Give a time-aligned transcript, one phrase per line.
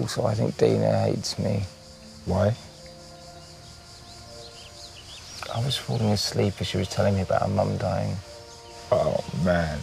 [0.00, 1.62] Also, I think Dina hates me.
[2.26, 2.54] Why?
[5.54, 8.14] I was falling asleep as she was telling me about her mum dying.
[8.92, 9.78] Oh man.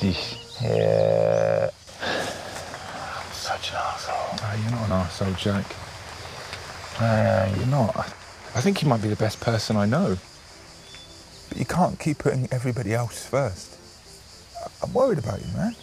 [0.00, 0.58] This.
[0.62, 1.70] Yeah.
[2.02, 4.38] I'm such an asshole.
[4.42, 5.64] Oh, you're not an arsehole, Jack.
[7.00, 7.56] I am.
[7.56, 7.96] You're not.
[7.96, 10.18] I think you might be the best person I know.
[11.48, 13.78] But you can't keep putting everybody else first.
[14.82, 15.74] I'm worried about you, man.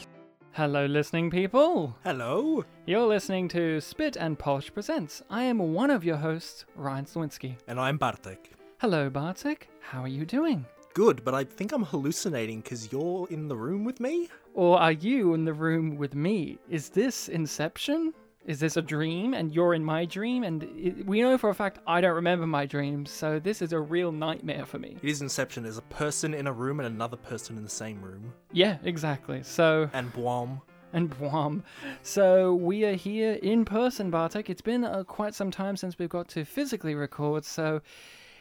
[0.57, 1.95] Hello, listening people.
[2.03, 2.65] Hello.
[2.87, 5.21] You're listening to Spit and Polish Presents.
[5.29, 7.57] I am one of your hosts, Ryan Slawinski.
[7.67, 8.53] And I'm Bartek.
[8.79, 9.69] Hello, Bartek.
[9.81, 10.65] How are you doing?
[10.95, 14.29] Good, but I think I'm hallucinating because you're in the room with me?
[14.55, 16.57] Or are you in the room with me?
[16.67, 18.15] Is this Inception?
[18.47, 20.43] Is this a dream and you're in my dream?
[20.43, 23.73] And it, we know for a fact I don't remember my dreams, so this is
[23.73, 24.95] a real nightmare for me.
[25.03, 25.63] It is Inception.
[25.63, 28.33] There's a person in a room and another person in the same room.
[28.53, 29.43] Yeah, exactly.
[29.43, 30.61] So, And Boom.
[30.93, 31.63] and Bwam.
[32.03, 34.49] So we are here in person, Bartek.
[34.49, 37.81] It's been uh, quite some time since we've got to physically record, so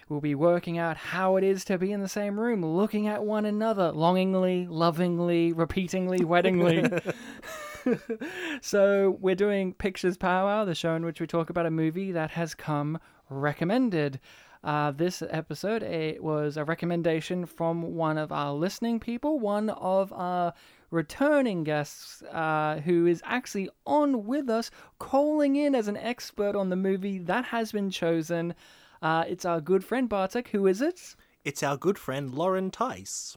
[0.09, 3.25] we'll be working out how it is to be in the same room, looking at
[3.25, 7.03] one another longingly, lovingly, repeatingly, weddingly.
[8.61, 12.31] so we're doing Pictures Powwow, the show in which we talk about a movie that
[12.33, 12.99] has come
[13.31, 14.21] recommended.
[14.65, 20.13] Uh, this episode it was a recommendation from one of our listening people, one of
[20.13, 20.53] our
[20.91, 26.71] returning guests uh, who is actually on with us, calling in as an expert on
[26.71, 28.55] the movie that has been chosen.
[29.03, 30.49] Uh, it's our good friend Bartek.
[30.49, 31.15] Who is it?
[31.45, 33.37] It's our good friend Lauren Tice.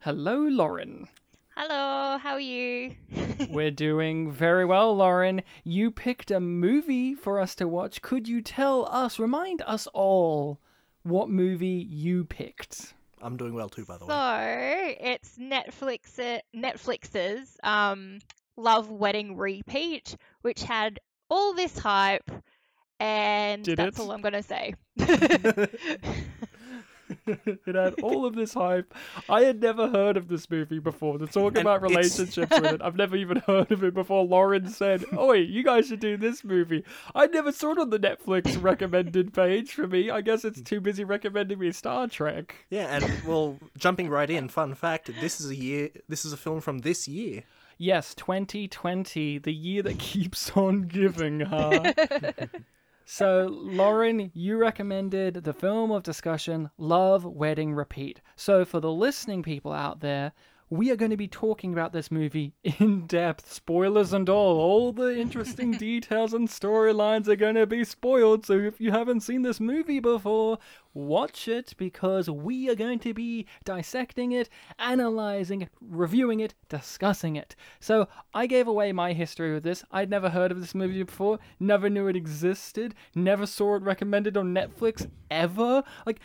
[0.00, 1.08] Hello, Lauren.
[1.60, 2.94] Hello, how are you?
[3.50, 5.42] We're doing very well, Lauren.
[5.64, 8.00] You picked a movie for us to watch.
[8.00, 10.60] Could you tell us, remind us all,
[11.02, 12.94] what movie you picked?
[13.20, 14.12] I'm doing well too, by the way.
[15.00, 18.20] so it's Netflix Netflix's um
[18.56, 22.30] Love Wedding Repeat, which had all this hype,
[23.00, 24.02] and Did that's it?
[24.02, 24.74] all I'm gonna say.
[27.26, 28.94] it had all of this hype.
[29.28, 31.18] I had never heard of this movie before.
[31.18, 34.24] To talk And about relationships with it, I've never even heard of it before.
[34.24, 37.98] Lauren said, "Oh you guys should do this movie." I never saw it on the
[37.98, 40.10] Netflix recommended page for me.
[40.10, 42.54] I guess it's too busy recommending me Star Trek.
[42.70, 46.36] Yeah, and well, jumping right in, fun fact, this is a year this is a
[46.36, 47.44] film from this year.
[47.80, 51.92] Yes, 2020, the year that keeps on giving, huh?
[53.10, 58.20] so, Lauren, you recommended the film of discussion, Love, Wedding, Repeat.
[58.36, 60.32] So, for the listening people out there,
[60.70, 64.58] we are going to be talking about this movie in depth, spoilers and all.
[64.58, 68.44] All the interesting details and storylines are going to be spoiled.
[68.44, 70.58] So, if you haven't seen this movie before,
[70.92, 74.48] watch it because we are going to be dissecting it,
[74.78, 77.56] analyzing it, reviewing it, discussing it.
[77.80, 79.84] So, I gave away my history with this.
[79.90, 84.36] I'd never heard of this movie before, never knew it existed, never saw it recommended
[84.36, 85.82] on Netflix ever.
[86.04, 86.20] Like,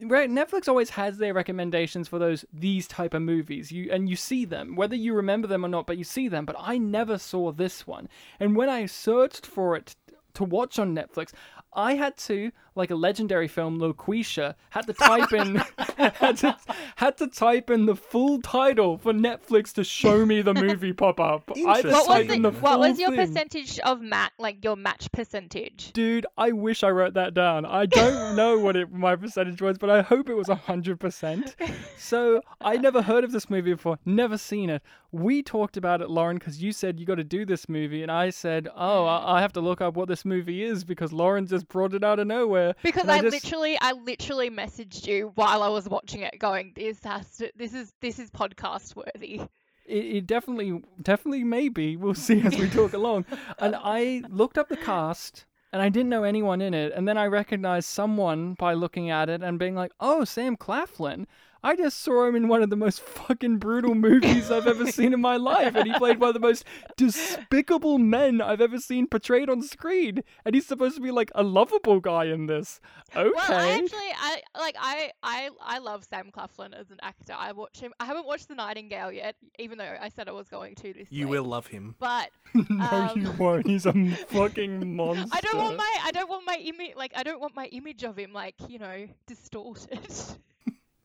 [0.00, 3.70] Netflix always has their recommendations for those these type of movies.
[3.70, 6.44] You and you see them, whether you remember them or not, but you see them.
[6.44, 8.08] But I never saw this one.
[8.40, 9.96] And when I searched for it
[10.34, 11.32] to watch on Netflix,
[11.74, 15.56] I had to, like a legendary film, Loquisha, had to type in
[15.96, 16.56] had to,
[16.96, 21.20] had to type in the full title for Netflix to show me the movie pop
[21.20, 21.50] up.
[21.54, 21.92] I had to Interesting.
[21.92, 22.50] what was type in it?
[22.52, 23.18] the What was your thing.
[23.26, 25.92] percentage of mat like your match percentage?
[25.92, 27.64] Dude, I wish I wrote that down.
[27.66, 31.54] I don't know what it, my percentage was, but I hope it was 100%.
[31.98, 34.82] So, I never heard of this movie before, never seen it.
[35.10, 38.10] We talked about it, Lauren, because you said you got to do this movie, and
[38.10, 41.46] I said, oh, I, I have to look up what this movie is because Lauren
[41.46, 42.61] just brought it out of nowhere.
[42.82, 46.72] Because And I, just- literally, I literally messaged you while I was watching it, going,
[46.74, 49.40] "This has to, this is, this is podcast worthy."
[49.86, 51.96] It, it definitely, definitely, maybe.
[51.96, 53.24] We'll see as we talk along.
[53.58, 56.92] And I looked up the cast, and I didn't know anyone in it.
[56.94, 61.26] And then I recognized someone by looking at it and being like, "Oh, Sam Claflin."
[61.64, 65.12] I just saw him in one of the most fucking brutal movies I've ever seen
[65.12, 66.64] in my life, and he played one of the most
[66.96, 70.22] despicable men I've ever seen portrayed on screen.
[70.44, 72.80] And he's supposed to be like a lovable guy in this.
[73.14, 73.30] Okay.
[73.34, 77.34] Well, I actually, I like, I, I, I love Sam Claflin as an actor.
[77.36, 77.92] I watch him.
[78.00, 81.08] I haven't watched The Nightingale yet, even though I said I was going to this.
[81.10, 81.38] You week.
[81.38, 81.94] will love him.
[81.98, 83.66] But no, um, you won't.
[83.66, 83.92] He's a
[84.28, 85.28] fucking monster.
[85.32, 88.02] I don't want my, I don't want my image, like, I don't want my image
[88.02, 90.00] of him, like, you know, distorted.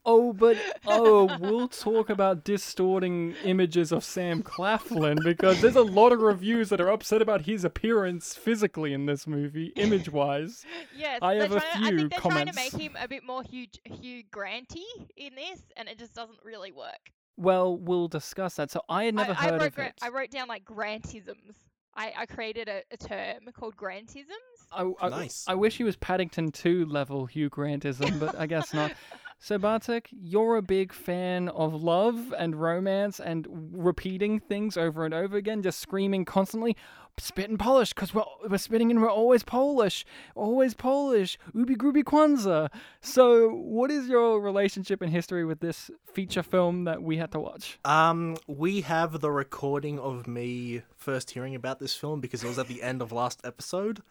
[0.09, 6.13] Oh, but oh, we'll talk about distorting images of Sam Claflin because there's a lot
[6.13, 10.65] of reviews that are upset about his appearance physically in this movie, image-wise.
[10.95, 13.07] yes, I have a trying to- I few think they're trying to make him a
[13.09, 14.85] bit more Hugh, Hugh Granty
[15.17, 17.11] in this, and it just doesn't really work.
[17.35, 18.71] Well, we'll discuss that.
[18.71, 19.93] So I had never I, heard I wrote, of it.
[20.01, 21.55] I wrote down like Grantisms.
[21.97, 24.23] I, I created a, a term called grantisms.
[24.71, 25.43] I, I, Nice.
[25.47, 28.93] I wish he was Paddington 2 level Hugh Grantism, but I guess not.
[29.39, 35.13] So, Bartek, you're a big fan of love and romance and repeating things over and
[35.13, 36.75] over again, just screaming constantly,
[37.19, 40.05] spit and polish, because we're, we're spitting and we're always Polish,
[40.35, 42.71] always Polish, ubi grubi kwanzaa.
[43.01, 47.39] So, what is your relationship and history with this feature film that we had to
[47.39, 47.77] watch?
[47.85, 52.57] Um, we have the recording of me first hearing about this film because it was
[52.57, 54.01] at the end of last episode.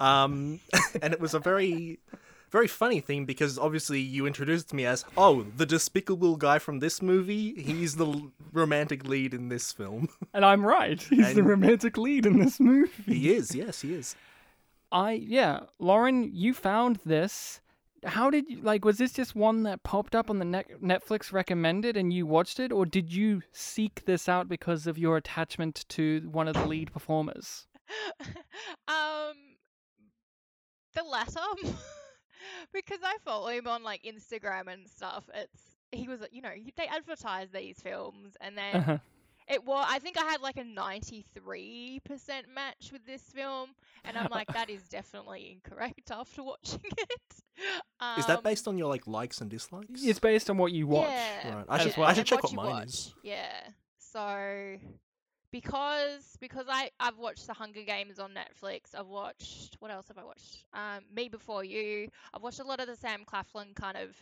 [0.00, 0.58] Um,
[1.00, 2.00] and it was a very,
[2.54, 7.02] very funny thing because obviously you introduced me as, oh, the despicable guy from this
[7.02, 7.52] movie.
[7.60, 10.08] He's the l- romantic lead in this film.
[10.32, 13.12] And I'm right, he's the romantic lead in this movie.
[13.12, 14.14] he is, yes, he is.
[14.92, 17.60] I yeah, Lauren, you found this.
[18.04, 18.84] How did you like?
[18.84, 22.60] Was this just one that popped up on the net Netflix recommended and you watched
[22.60, 26.66] it, or did you seek this out because of your attachment to one of the
[26.66, 27.66] lead performers?
[28.88, 29.34] um,
[30.94, 31.40] the latter,
[32.72, 35.24] because I follow him on like Instagram and stuff.
[35.34, 35.60] It's
[35.92, 38.98] he was, you know, they advertise these films, and then Uh-huh.
[39.48, 39.86] it was.
[39.88, 43.70] I think I had like a ninety-three percent match with this film,
[44.04, 47.20] and I'm like, that is definitely incorrect after watching it.
[48.00, 50.02] Um, Is that based on your like likes and dislikes?
[50.04, 51.08] It's based on what you watch.
[51.10, 52.08] Yeah, Right, I should, well.
[52.08, 52.86] I should check what what mine watch.
[52.88, 53.14] is.
[53.22, 53.52] Yeah.
[53.98, 54.76] So
[55.54, 58.92] because because I I've watched The Hunger Games on Netflix.
[58.98, 60.64] I've watched what else have I watched?
[60.74, 62.08] Um, Me Before You.
[62.34, 64.16] I've watched a lot of the Sam Claflin kind of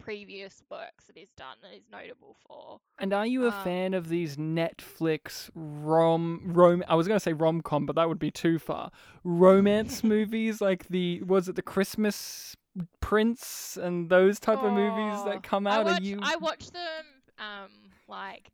[0.00, 2.80] previous works that he's done that he's notable for.
[2.98, 6.82] And are you a Um, fan of these Netflix rom rom?
[6.88, 8.90] I was gonna say rom com, but that would be too far.
[9.22, 12.56] Romance movies like the was it the Christmas
[13.00, 15.84] Prince and those type of movies Oh, that come I out?
[15.84, 16.18] watch, Are you?
[16.20, 17.04] I watch them
[17.38, 17.70] um
[18.08, 18.50] like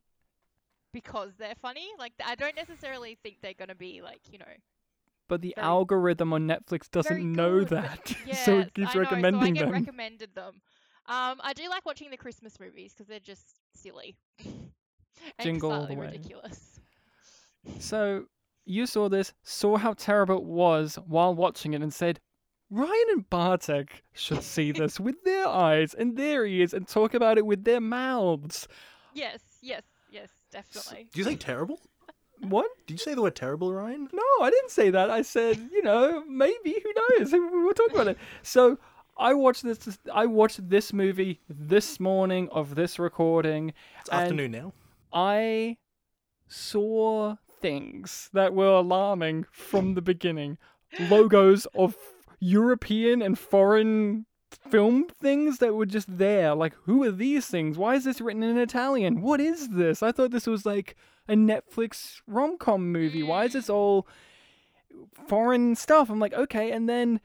[0.93, 1.87] because they're funny.
[1.99, 4.45] Like I don't necessarily think they're gonna be like you know
[5.29, 9.01] But the very- algorithm on Netflix doesn't know that, Yes, so it keeps I know,
[9.01, 9.73] recommending so I get them.
[9.73, 10.61] recommended them.
[11.07, 13.45] Um, I do like watching the Christmas movies because they're just
[13.75, 14.71] silly and
[15.41, 16.07] Jingle all slightly the way.
[16.09, 16.81] ridiculous.
[17.81, 18.27] So
[18.65, 22.21] you saw this, saw how terrible it was while watching it, and said,
[22.71, 27.39] Ryan and Bartek should see this with their eyes and their ears and talk about
[27.39, 28.69] it with their mouths.
[29.15, 29.83] Yes, yes,
[30.51, 31.09] definitely.
[31.13, 31.81] Do you say terrible?
[32.41, 32.71] What?
[32.87, 34.09] Did you say the word terrible, Ryan?
[34.13, 35.11] No, I didn't say that.
[35.11, 37.33] I said, you know, maybe who knows?
[37.33, 38.19] We'll talk about it.
[38.45, 38.79] So
[39.17, 39.99] I watched this.
[40.15, 43.73] I watched this movie this morning of this recording.
[44.01, 44.73] It's afternoon now.
[45.13, 45.79] I
[46.47, 50.59] saw things that were alarming from the beginning.
[51.11, 51.97] Logos of
[52.39, 54.27] European and foreign
[54.71, 56.55] film things that were just there.
[56.55, 57.77] Like, who are these things?
[57.79, 59.21] Why is this written in Italian?
[59.21, 60.03] What is this?
[60.03, 60.97] I thought this was like
[61.29, 63.23] a Netflix rom com movie.
[63.23, 64.07] Why is this all
[65.27, 66.11] foreign stuff?
[66.11, 67.21] I'm like, okay, and then.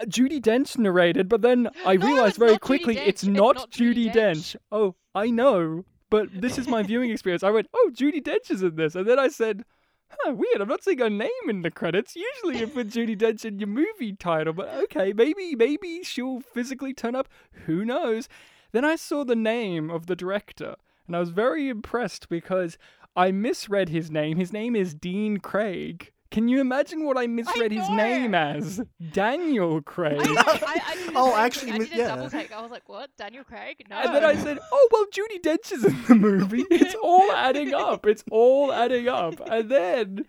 [0.00, 4.12] uh, Judi Dench narrated, but then I No, realized very quickly It's not, not Judi
[4.12, 4.54] Dench.
[4.54, 4.56] Dench.
[4.72, 7.42] Oh, I know, but this is my viewing experience.
[7.42, 9.64] I went, oh, Judi Dench is in this, and then I said,
[10.10, 10.60] huh, weird.
[10.60, 12.16] I'm not seeing her name in the credits.
[12.16, 16.92] Usually, you put Judi Dench in your movie title, but okay, maybe, maybe she'll physically
[16.92, 17.28] turn up.
[17.66, 18.28] Who knows?
[18.72, 20.76] Then I saw the name of the director,
[21.06, 22.78] and I was very impressed because
[23.16, 24.36] I misread his name.
[24.36, 26.12] His name is Dean Craig.
[26.30, 28.80] Can you imagine what I misread his name as?
[29.12, 30.20] Daniel Craig.
[30.20, 31.72] I, I, I did Oh, same actually.
[31.72, 32.06] I did a yeah.
[32.14, 32.52] double take.
[32.52, 33.10] I was like, "What?
[33.16, 33.84] Daniel Craig?
[33.90, 36.64] No." And then I said, "Oh well, Judi Dench is in the movie.
[36.70, 38.06] It's all adding up.
[38.06, 40.26] It's all adding up." And then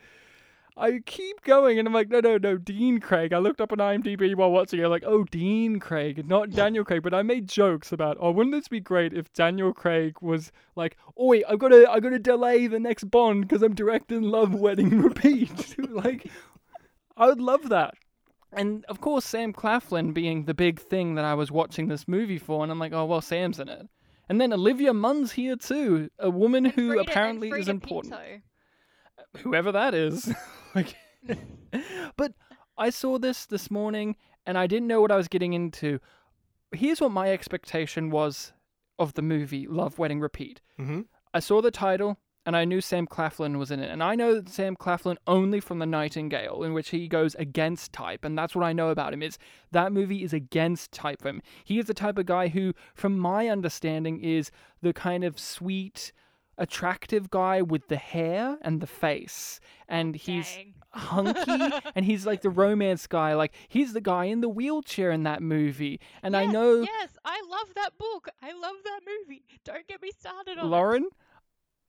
[0.81, 3.77] I keep going, and I'm like, "No, no, no, Dean Craig." I looked up on
[3.77, 7.91] IMDb while watching it, like, "Oh, Dean Craig, not Daniel Craig." But I made jokes
[7.91, 11.69] about, "Oh, wouldn't this be great if Daniel Craig was like, oh wait, I've got
[11.69, 16.27] to, I've got to delay the next Bond because I'm directing Love Wedding Repeat." like,
[17.15, 17.93] I would love that.
[18.53, 22.37] And of course, Sam Claflin being the big thing that I was watching this movie
[22.37, 23.87] for, and I'm like, oh well, Sam's in it.
[24.27, 28.13] And then Olivia Munn's here too, a woman And who Frida- apparently is important.
[28.13, 28.41] Pinto.
[29.39, 30.33] Whoever that is.
[30.75, 30.95] like,
[32.17, 32.33] but
[32.77, 35.99] I saw this this morning, and I didn't know what I was getting into.
[36.73, 38.53] Here's what my expectation was
[38.97, 40.61] of the movie Love Wedding Repeat.
[40.79, 41.01] Mm-hmm.
[41.33, 43.91] I saw the title and I knew Sam Claflin was in it.
[43.91, 48.25] And I know Sam Claflin only from The Nightingale, in which he goes against type.
[48.25, 49.37] And that's what I know about him is
[49.71, 51.41] that movie is against type for him.
[51.63, 54.49] He is the type of guy who, from my understanding, is
[54.81, 56.11] the kind of sweet,
[56.61, 59.59] attractive guy with the hair and the face.
[59.89, 60.73] And he's Dang.
[60.91, 63.33] hunky and he's like the romance guy.
[63.33, 65.99] Like he's the guy in the wheelchair in that movie.
[66.23, 68.29] And I know Yes, I love that book.
[68.41, 69.43] I love that movie.
[69.65, 70.69] Don't get me started on it.
[70.69, 71.09] Lauren,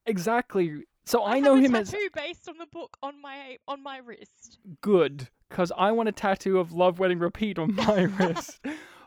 [0.07, 0.85] exactly.
[1.05, 3.99] So I, I know him as tattoo based on the book on my on my
[3.99, 4.59] wrist.
[4.81, 8.59] good because I want a tattoo of Love Wedding Repeat on my wrist.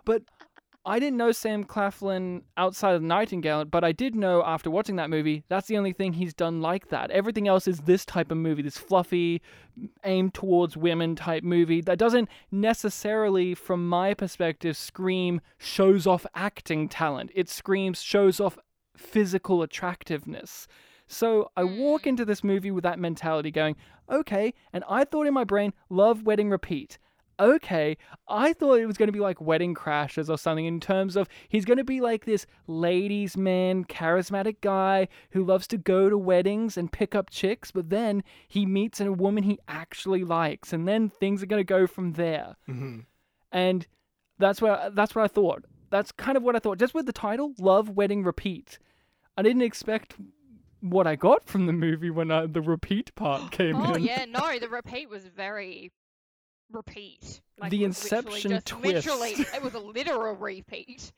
[0.05, 0.23] But
[0.87, 5.09] I didn't know Sam Claflin outside of Nightingale, but I did know after watching that
[5.09, 7.09] movie that's the only thing he's done like that.
[7.09, 9.41] Everything else is this type of movie, this fluffy,
[10.03, 16.87] aimed towards women type movie that doesn't necessarily, from my perspective, scream shows off acting
[16.87, 17.31] talent.
[17.33, 18.59] It screams shows off
[18.95, 20.67] physical attractiveness.
[21.07, 22.09] So I walk hmm.
[22.09, 23.75] into this movie with that mentality going,
[24.09, 26.97] okay, and I thought in my brain, love, wedding, repeat.
[27.39, 31.15] Okay, I thought it was going to be like Wedding Crashers or something in terms
[31.15, 36.09] of he's going to be like this ladies' man, charismatic guy who loves to go
[36.09, 40.71] to weddings and pick up chicks, but then he meets a woman he actually likes,
[40.71, 42.55] and then things are going to go from there.
[42.65, 42.99] hmm
[43.51, 43.85] And
[44.37, 45.65] that's where that's what I thought.
[45.89, 46.77] That's kind of what I thought.
[46.77, 48.79] Just with the title, Love, Wedding, Repeat.
[49.37, 50.15] I didn't expect
[50.81, 53.91] what I got from the movie when uh, the repeat part came Oh in.
[53.91, 55.91] Oh yeah, no, the repeat was very
[56.71, 57.41] repeat.
[57.59, 59.05] Like, The it literally Inception just twist.
[59.07, 61.11] Literally, it was a literal repeat.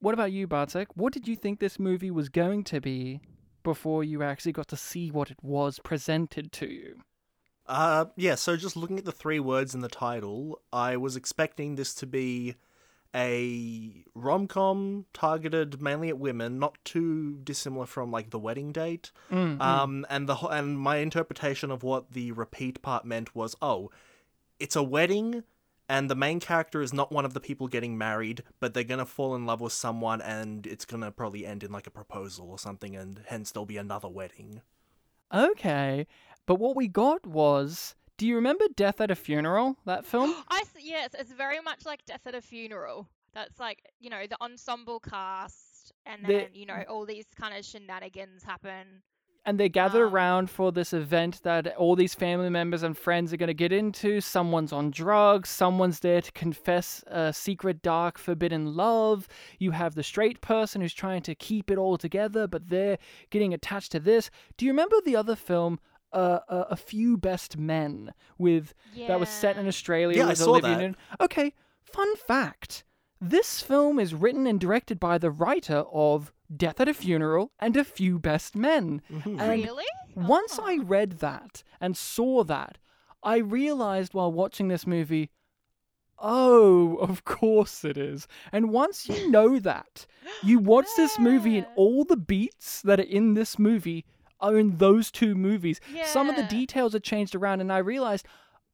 [0.00, 0.88] What about you, Bartek?
[0.94, 3.20] What did you think this movie was going to be
[3.62, 7.00] before you actually got to see what it was presented to you?
[7.66, 8.34] Uh, yeah.
[8.36, 12.06] So just looking at the three words in the title, I was expecting this to
[12.06, 12.54] be
[13.14, 19.10] a rom com targeted mainly at women, not too dissimilar from like The Wedding Date.
[19.32, 23.90] Mm, Um, and the and my interpretation of what the repeat part meant was, oh,
[24.58, 25.44] it's a wedding,
[25.88, 29.06] and the main character is not one of the people getting married, but they're gonna
[29.06, 32.58] fall in love with someone, and it's gonna probably end in like a proposal or
[32.58, 34.62] something, and hence there'll be another wedding.
[35.34, 36.06] Okay,
[36.46, 37.94] but what we got was.
[38.18, 39.76] Do you remember Death at a Funeral?
[39.84, 40.34] That film?
[40.48, 43.08] I s- yes, it's very much like Death at a Funeral.
[43.34, 47.54] That's like you know the ensemble cast, and The- then you know all these kind
[47.56, 49.02] of shenanigans happen.
[49.46, 53.32] And they gather Um, around for this event that all these family members and friends
[53.32, 54.20] are going to get into.
[54.20, 59.28] Someone's on drugs, someone's there to confess a secret, dark, forbidden love.
[59.58, 62.98] You have the straight person who's trying to keep it all together, but they're
[63.30, 64.30] getting attached to this.
[64.58, 65.78] Do you remember the other film?
[66.12, 68.72] Uh, uh, a few best men with
[69.06, 70.78] that was set in Australia Yeah, I saw Olivia that.
[70.78, 70.96] Newton.
[71.20, 72.84] Okay, fun fact:
[73.20, 77.76] this film is written and directed by the writer of Death at a Funeral and
[77.76, 79.02] A Few Best Men.
[79.10, 79.40] Mm-hmm.
[79.40, 79.84] And Really?
[80.14, 80.84] once I Oh.
[80.84, 82.78] read that and saw that,
[83.22, 85.30] I realized while watching this movie,
[86.18, 88.26] oh, of course it is.
[88.52, 90.06] And once you know that,
[90.42, 94.04] you watch this movie and all the beats that are in this movie
[94.40, 95.80] are in those two movies.
[96.04, 98.26] Some of the details are changed around, and I realized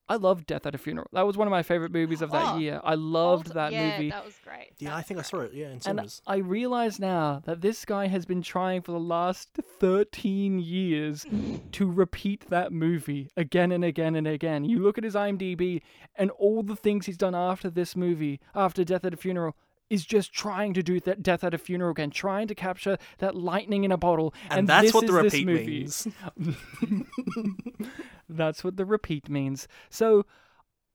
[0.09, 1.07] I loved Death at a Funeral.
[1.13, 2.81] That was one of my favorite movies of that Oh, year.
[2.85, 4.11] I loved Hold- that yeah, movie.
[4.11, 4.73] That was great.
[4.79, 5.55] Yeah, That I was think I saw it.
[5.55, 6.23] Yeah, in And cinemas.
[6.27, 11.25] I realize now that this guy has been trying for the last 13 years
[11.73, 14.65] to repeat that movie again and again and again.
[14.65, 15.81] You look at his IMDb,
[16.17, 19.57] and all the things he's done after this movie, after Death at a Funeral,
[19.93, 23.35] is just trying to do that Death at a Funeral again, trying to capture that
[23.37, 24.33] lightning in a bottle.
[24.49, 26.09] and, And, that's this what the repeat means.
[28.29, 29.69] That's what the repeat means.
[29.91, 30.25] So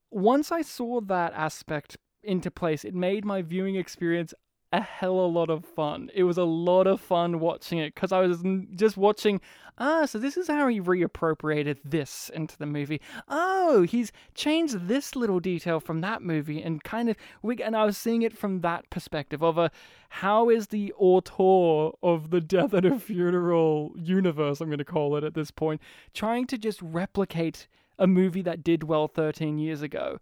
[0.09, 4.33] once I saw that aspect into place, it made my viewing experience
[4.73, 6.09] a hell of a lot of fun.
[6.13, 8.43] It was a lot of fun watching it because I was
[8.75, 9.39] just watching.
[9.79, 12.99] Ah, so this is how he reappropriated this into the movie.
[13.29, 17.61] Oh, he's changed this little detail from that movie, and kind of we.
[17.61, 19.71] And I was seeing it from that perspective of a
[20.09, 25.15] how is the auteur of the Death at a Funeral universe, I'm going to call
[25.15, 25.81] it at this point,
[26.13, 27.67] trying to just replicate
[27.99, 30.19] a movie that did well 13 years ago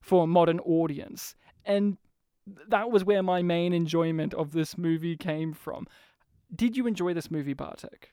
[0.00, 1.34] for a modern audience.
[1.64, 1.98] And
[2.68, 5.86] that was where my main enjoyment of this movie came from.
[6.54, 8.10] Did you enjoy this movie, Bartek?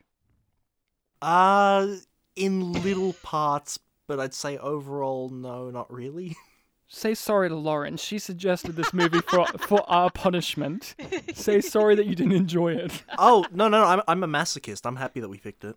[1.22, 1.96] Uh,
[2.36, 6.36] in little parts, but I'd say overall, no, not really.
[6.86, 7.96] Say sorry to Lauren.
[7.96, 10.94] She suggested this movie for for our punishment.
[11.34, 13.02] Say sorry that you didn't enjoy it.
[13.18, 14.84] oh no, no, no, I'm I'm a masochist.
[14.84, 15.76] I'm happy that we picked it.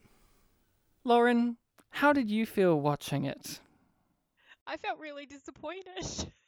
[1.06, 1.58] Lauren,
[1.90, 3.62] how did you feel watching it?
[4.68, 6.28] I felt really disappointed.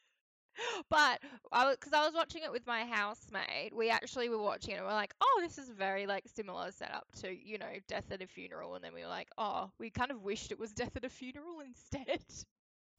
[0.89, 4.77] But I because I was watching it with my housemate, we actually were watching it
[4.77, 8.21] and we're like, oh, this is very like similar setup to you know Death at
[8.21, 10.95] a Funeral, and then we were like, oh, we kind of wished it was Death
[10.95, 12.21] at a Funeral instead.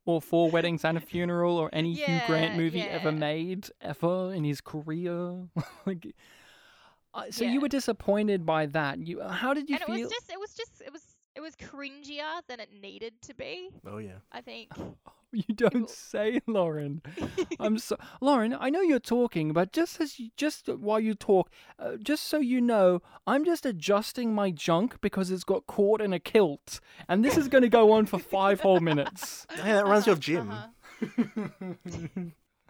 [0.06, 4.32] Or Four Weddings and a Funeral, or any Hugh Grant Yeah, movie ever made ever
[4.32, 5.46] in his career.
[5.86, 6.14] like,
[7.12, 7.52] uh, so Yeah.
[7.52, 9.06] you were disappointed by that.
[9.06, 9.96] You, how did you and feel?
[9.96, 11.02] it was just, it was just, it was,
[11.36, 13.70] it was cringier than it needed to be.
[13.86, 14.18] Oh yeah.
[14.32, 14.70] I think.
[15.48, 17.02] You don't say, Lauren.
[17.60, 18.56] I'm so Lauren.
[18.58, 22.38] I know you're talking, but just as you, just while you talk, uh, just so
[22.38, 27.24] you know, I'm just adjusting my junk because it's got caught in a kilt, and
[27.24, 29.46] this is going to go on for five whole minutes.
[29.50, 30.50] Hey, that reminds me of Jim.
[30.50, 30.66] Uh-huh.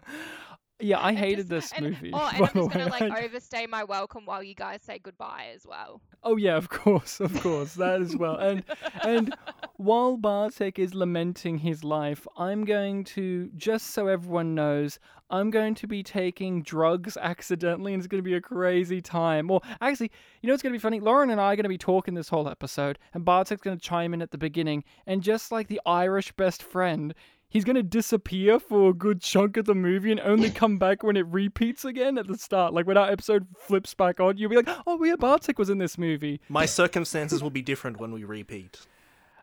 [0.81, 2.11] Yeah, I hated just- this and- movie.
[2.13, 5.47] Oh, and I'm just gonna like I- overstay my welcome while you guys say goodbye
[5.55, 6.01] as well.
[6.23, 8.35] Oh yeah, of course, of course, that as well.
[8.37, 8.63] And
[9.03, 9.35] and
[9.77, 14.99] while Bartek is lamenting his life, I'm going to just so everyone knows,
[15.31, 19.49] I'm going to be taking drugs accidentally, and it's going to be a crazy time.
[19.49, 20.11] Or actually,
[20.41, 20.99] you know, it's going to be funny.
[20.99, 23.83] Lauren and I are going to be talking this whole episode, and Bartek's going to
[23.83, 27.15] chime in at the beginning, and just like the Irish best friend.
[27.51, 31.17] He's gonna disappear for a good chunk of the movie and only come back when
[31.17, 32.73] it repeats again at the start.
[32.73, 35.77] Like when our episode flips back on, you'll be like, "Oh, yeah, Bartek was in
[35.77, 38.79] this movie." My circumstances will be different when we repeat.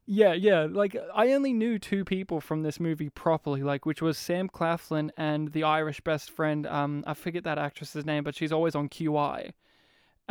[0.06, 0.66] Yeah, yeah.
[0.70, 5.12] Like I only knew two people from this movie properly, like which was Sam Claflin
[5.18, 6.66] and the Irish best friend.
[6.66, 9.52] Um, I forget that actress's name, but she's always on QI.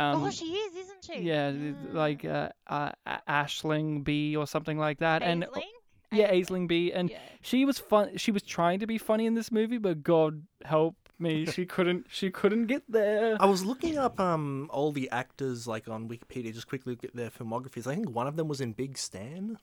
[0.00, 1.20] Um, oh, she is, isn't she?
[1.20, 2.90] yeah, th- like uh, uh,
[3.28, 5.62] Aisling Bea or something like that, and Aisling?
[6.10, 6.46] Yeah, Aisling.
[6.46, 7.18] Aisling Bea, and Yeah.
[7.40, 8.16] she was fun.
[8.16, 12.06] She was trying to be funny in this movie, but God help me, she couldn't.
[12.08, 13.36] She couldn't get there.
[13.40, 17.14] I was looking up um all the actors like on Wikipedia, just quickly look at
[17.16, 17.86] their filmographies.
[17.86, 19.58] I think one of them was in Big Stan.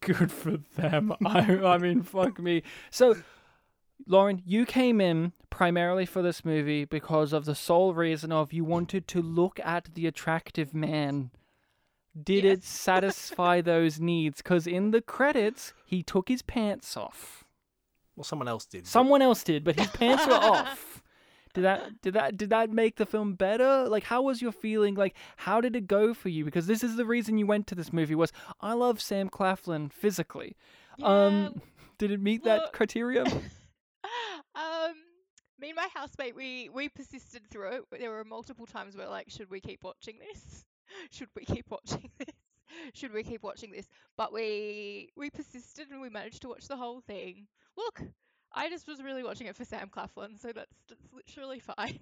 [0.00, 1.14] good for them.
[1.26, 2.62] I, I mean, fuck me.
[2.90, 3.16] So,
[4.06, 8.64] Lauren, you came in primarily for this movie because of the sole reason of you
[8.64, 11.30] wanted to look at the attractive man.
[12.22, 14.38] Did it satisfy those needs?
[14.38, 17.44] Because in the credits, he took his pants off.
[18.14, 18.86] Well, someone else did.
[18.86, 21.02] Someone else did, but his pants were off.
[21.52, 23.88] Did that did that did that make the film better?
[23.88, 24.94] Like how was your feeling?
[24.94, 26.44] Like how did it go for you?
[26.44, 28.30] Because this is the reason you went to this movie was
[28.60, 30.54] I love Sam Claflin physically.
[31.02, 31.62] Um
[31.98, 33.22] did it meet that criteria?
[34.54, 34.92] um,
[35.58, 37.84] me and my housemate, we we persisted through it.
[38.00, 40.66] There were multiple times where like, should we keep watching this?
[41.10, 42.34] Should we keep watching this?
[42.94, 43.88] Should we keep watching this?
[44.16, 47.46] But we we persisted and we managed to watch the whole thing.
[47.76, 48.02] Look,
[48.54, 51.98] I just was really watching it for Sam Claflin, so that's that's literally fine.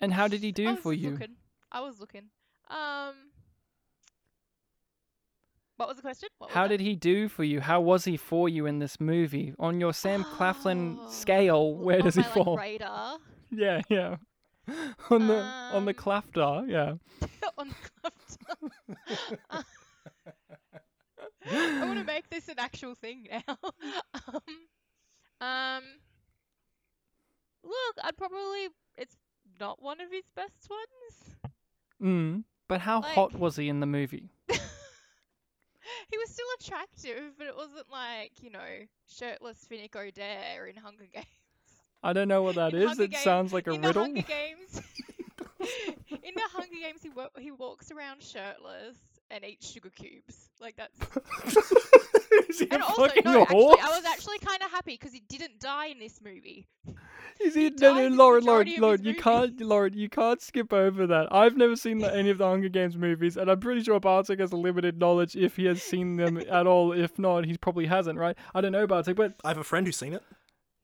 [0.00, 1.10] And how did he do for you?
[1.10, 1.36] Looking.
[1.72, 2.30] I was looking.
[2.70, 3.14] Um.
[5.76, 6.28] What was the question?
[6.40, 6.70] Was How that?
[6.70, 7.60] did he do for you?
[7.60, 9.54] How was he for you in this movie?
[9.60, 12.56] On your Sam Claflin Oh, scale, where does he my, like, fall?
[12.56, 13.18] radar.
[13.52, 14.16] Yeah, yeah.
[15.08, 16.94] On the on the Um, Claftar, yeah.
[17.58, 17.74] On.
[21.50, 23.56] I want to make this an actual thing now.
[24.28, 24.42] um,
[25.40, 25.82] um,
[27.64, 28.68] look, I'd probably.
[28.96, 29.16] It's
[29.60, 31.36] not one of his best ones.
[32.02, 32.44] Mm.
[32.68, 34.30] But how hot was he in the movie?
[36.10, 38.58] He was still attractive, but it wasn't like you know
[39.06, 41.26] shirtless Finnick Odair in Hunger Games.
[42.02, 42.88] I don't know what that In is.
[42.88, 44.04] Hunger It Games- sounds like a in riddle.
[44.04, 44.82] the Hunger Games.
[46.10, 48.96] in the Hunger Games, he wa- he walks around shirtless
[49.30, 50.48] and eats sugar cubes.
[50.60, 50.98] Like that's
[52.48, 53.76] is he And a also, fucking no, horse?
[53.80, 56.66] actually, I was actually kind of happy because he didn't die in this movie.
[57.40, 57.64] Is he?
[57.64, 58.98] he No, dies no, in the Lauren, Lauren, majority of Lauren.
[58.98, 59.22] his You movies.
[59.22, 59.92] can't, Lauren.
[59.94, 61.28] You can't skip over that.
[61.32, 64.40] I've never seen the, any of the Hunger Games movies, and I'm pretty sure Bartek
[64.40, 66.90] has a limited knowledge if he has seen them at all.
[66.92, 68.36] If not, he probably hasn't, right?
[68.56, 70.22] I don't know Bartek, but I have a friend who's seen it.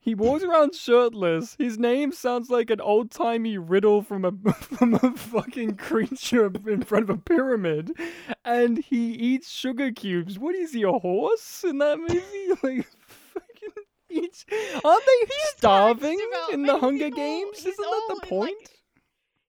[0.05, 1.57] He walks around shirtless.
[1.59, 6.83] His name sounds like an old timey riddle from a from a fucking creature in
[6.83, 7.93] front of a pyramid,
[8.45, 10.39] and he eats sugar cubes.
[10.39, 12.21] What is he, a horse in that movie?
[12.63, 12.87] Like
[13.33, 14.45] fucking eats.
[14.85, 16.21] Aren't they starving
[16.53, 17.59] in the Hunger he's all- Games?
[17.59, 18.71] Isn't that the in, like, point?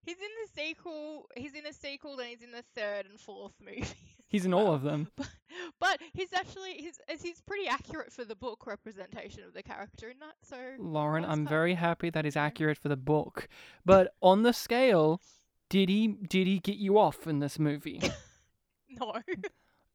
[0.06, 1.26] He's in the sequel.
[1.36, 3.86] He's in the sequel, and he's in the third and fourth movie.
[4.36, 5.08] He's in all of them.
[5.17, 10.10] But, but he's actually he's he's pretty accurate for the book representation of the character
[10.10, 10.34] in that.
[10.43, 13.48] So Lauren, I was I'm kind of- very happy that he's accurate for the book.
[13.86, 15.21] But on the scale,
[15.69, 18.02] did he did he get you off in this movie?
[19.00, 19.13] no.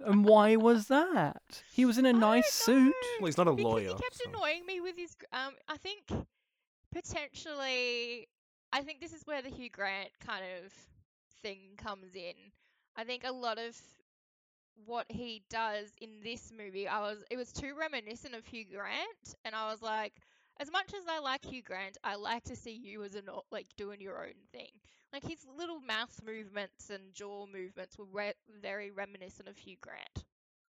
[0.01, 1.63] and why was that?
[1.73, 2.95] He was in a I nice suit.
[3.21, 3.89] Well, he's not a because lawyer.
[3.89, 5.15] he kept so- annoying me with his.
[5.15, 6.05] gr- Um, I think
[6.93, 8.29] potentially,
[8.73, 10.73] I think this is where the Hugh Grant kind of
[11.43, 12.35] thing comes in.
[12.97, 13.77] I think a lot of
[14.87, 19.35] what he does in this movie, I was it was too reminiscent of Hugh Grant,
[19.45, 20.15] and I was like,
[20.61, 23.67] as much as I like Hugh Grant, I like to see you as an like
[23.77, 24.71] doing your own thing.
[25.13, 30.25] Like his little mouth movements and jaw movements were re- very reminiscent of Hugh Grant.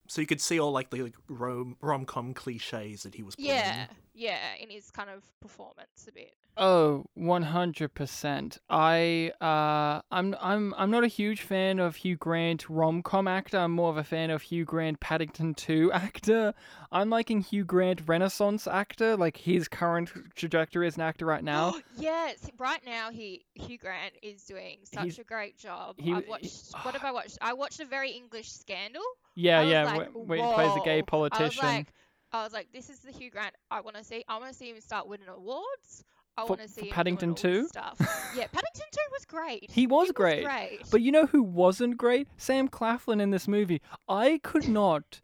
[0.08, 3.34] So you could see all like the like, rom rom com cliches that he was.
[3.36, 3.50] Pulling.
[3.50, 6.34] Yeah, yeah, in his kind of performance a bit.
[6.58, 8.58] Oh, 100%.
[8.70, 13.58] I uh I'm I'm I'm not a huge fan of Hugh Grant rom-com actor.
[13.58, 16.54] I'm more of a fan of Hugh Grant Paddington 2 actor.
[16.90, 21.74] I'm liking Hugh Grant renaissance actor, like his current trajectory as an actor right now.
[21.98, 25.96] yes, right now he Hugh Grant is doing such He's- a great job.
[25.98, 26.72] he- I've he- watched.
[26.82, 27.38] what have I watched?
[27.42, 29.02] I watched a very English scandal.
[29.36, 31.44] Yeah, yeah, like, wh- where he plays a gay politician.
[31.44, 31.86] I was like,
[32.32, 34.24] I was like, this is the Hugh Grant I want to see.
[34.28, 36.04] I want to see him start winning awards.
[36.36, 37.68] I want to see Paddington 2?
[37.68, 37.96] Stuff.
[38.36, 39.70] Yeah, Paddington Two was great.
[39.70, 40.44] He was It great.
[40.44, 40.80] great.
[40.90, 42.28] But you know who wasn't great?
[42.36, 43.80] Sam Claflin in this movie.
[44.08, 45.22] I could not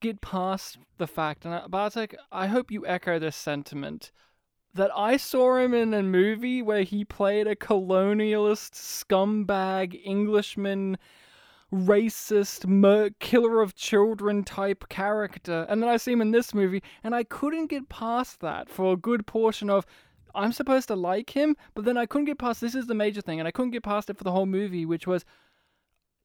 [0.00, 4.10] get past the fact, and I- Bartek, I hope you echo this sentiment,
[4.74, 10.98] that I saw him in a movie where he played a colonialist, scumbag, Englishman,
[11.72, 15.66] racist, mur- killer of children type character.
[15.68, 18.92] And then I see him in this movie, and I couldn't get past that for
[18.92, 19.86] a good portion of.
[20.34, 23.20] I'm supposed to like him, but then I couldn't get past this is the major
[23.20, 25.24] thing, and I couldn't get past it for the whole movie, which was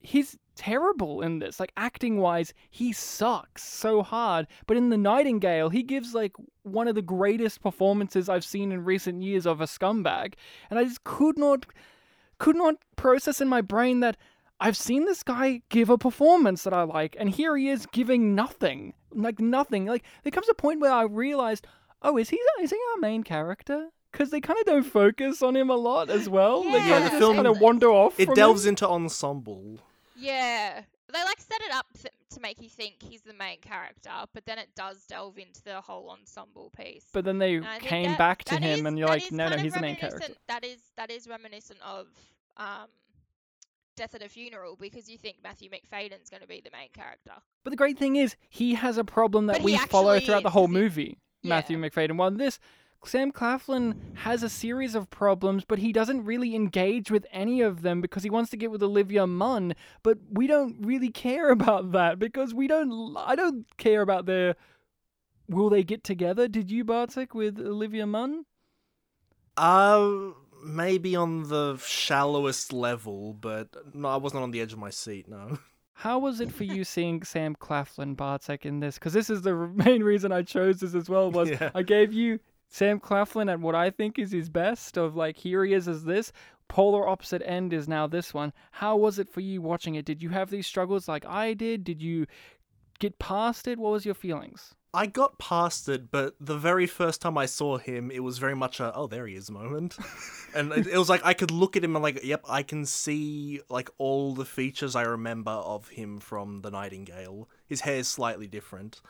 [0.00, 1.60] he's terrible in this.
[1.60, 4.46] Like acting wise, he sucks so hard.
[4.66, 6.32] But in The Nightingale, he gives like
[6.62, 10.34] one of the greatest performances I've seen in recent years of a scumbag.
[10.70, 11.66] And I just could not
[12.38, 14.16] could not process in my brain that
[14.60, 18.34] I've seen this guy give a performance that I like, and here he is giving
[18.34, 18.94] nothing.
[19.12, 19.86] Like nothing.
[19.86, 21.66] Like there comes a point where I realized,
[22.02, 23.88] oh, is he is he our main character?
[24.10, 26.62] Because they kind of don't focus on him a lot as well.
[26.62, 28.18] They Yeah, kind the of film- kind of wander off.
[28.18, 28.70] It from delves him.
[28.70, 29.78] into ensemble.
[30.16, 30.80] Yeah,
[31.12, 34.44] they like set it up th- to make you think he's the main character, but
[34.46, 37.04] then it does delve into the whole ensemble piece.
[37.12, 39.30] But then they And I think came that- back to him, is- and you're like,
[39.30, 40.32] no, no, he's the main character.
[40.48, 42.08] That is that is reminiscent of
[42.56, 42.88] um,
[43.98, 47.32] Death at a Funeral because you think Matthew Macfadyen's going to be the main character.
[47.64, 50.48] But the great thing is, he has a problem that But we follow throughout the
[50.48, 51.18] is, whole 'cause he- movie.
[51.44, 51.88] Matthew Yeah.
[51.88, 52.16] Macfadyen.
[52.16, 52.58] While this,
[53.04, 57.82] Sam Claflin has a series of problems, but he doesn't really engage with any of
[57.82, 59.74] them because he wants to get with Olivia Munn.
[60.02, 63.16] But we don't really care about that because we don't.
[63.16, 64.56] I don't care about their.
[65.48, 66.46] Will they get together?
[66.48, 68.44] Did you, Bartek, with Olivia Munn?
[69.56, 70.30] Uh,
[70.62, 75.28] maybe on the shallowest level, but no, I wasn't on the edge of my seat.
[75.28, 75.58] No.
[75.94, 78.94] How was it for you seeing Sam Claflin Bartek in this?
[78.94, 81.30] Because this is the main reason I chose this as well.
[81.32, 81.70] Was Yeah.
[81.74, 85.64] I gave you Sam Claflin at what I think is his best of like here
[85.64, 86.32] he is as this.
[86.68, 88.52] Polar opposite end is now this one.
[88.70, 90.04] How was it for you watching it?
[90.04, 91.82] Did you have these struggles like I did?
[91.82, 92.26] Did you
[93.00, 93.78] get past it?
[93.78, 94.74] What was your feelings?
[94.94, 98.56] I got past it, but the very first time I saw him, it was very
[98.56, 99.96] much a oh there he is moment,
[100.54, 102.86] and it, it was like I could look at him and like yep I can
[102.86, 107.48] see like all the features I remember of him from the Nightingale.
[107.66, 109.02] His hair is slightly different.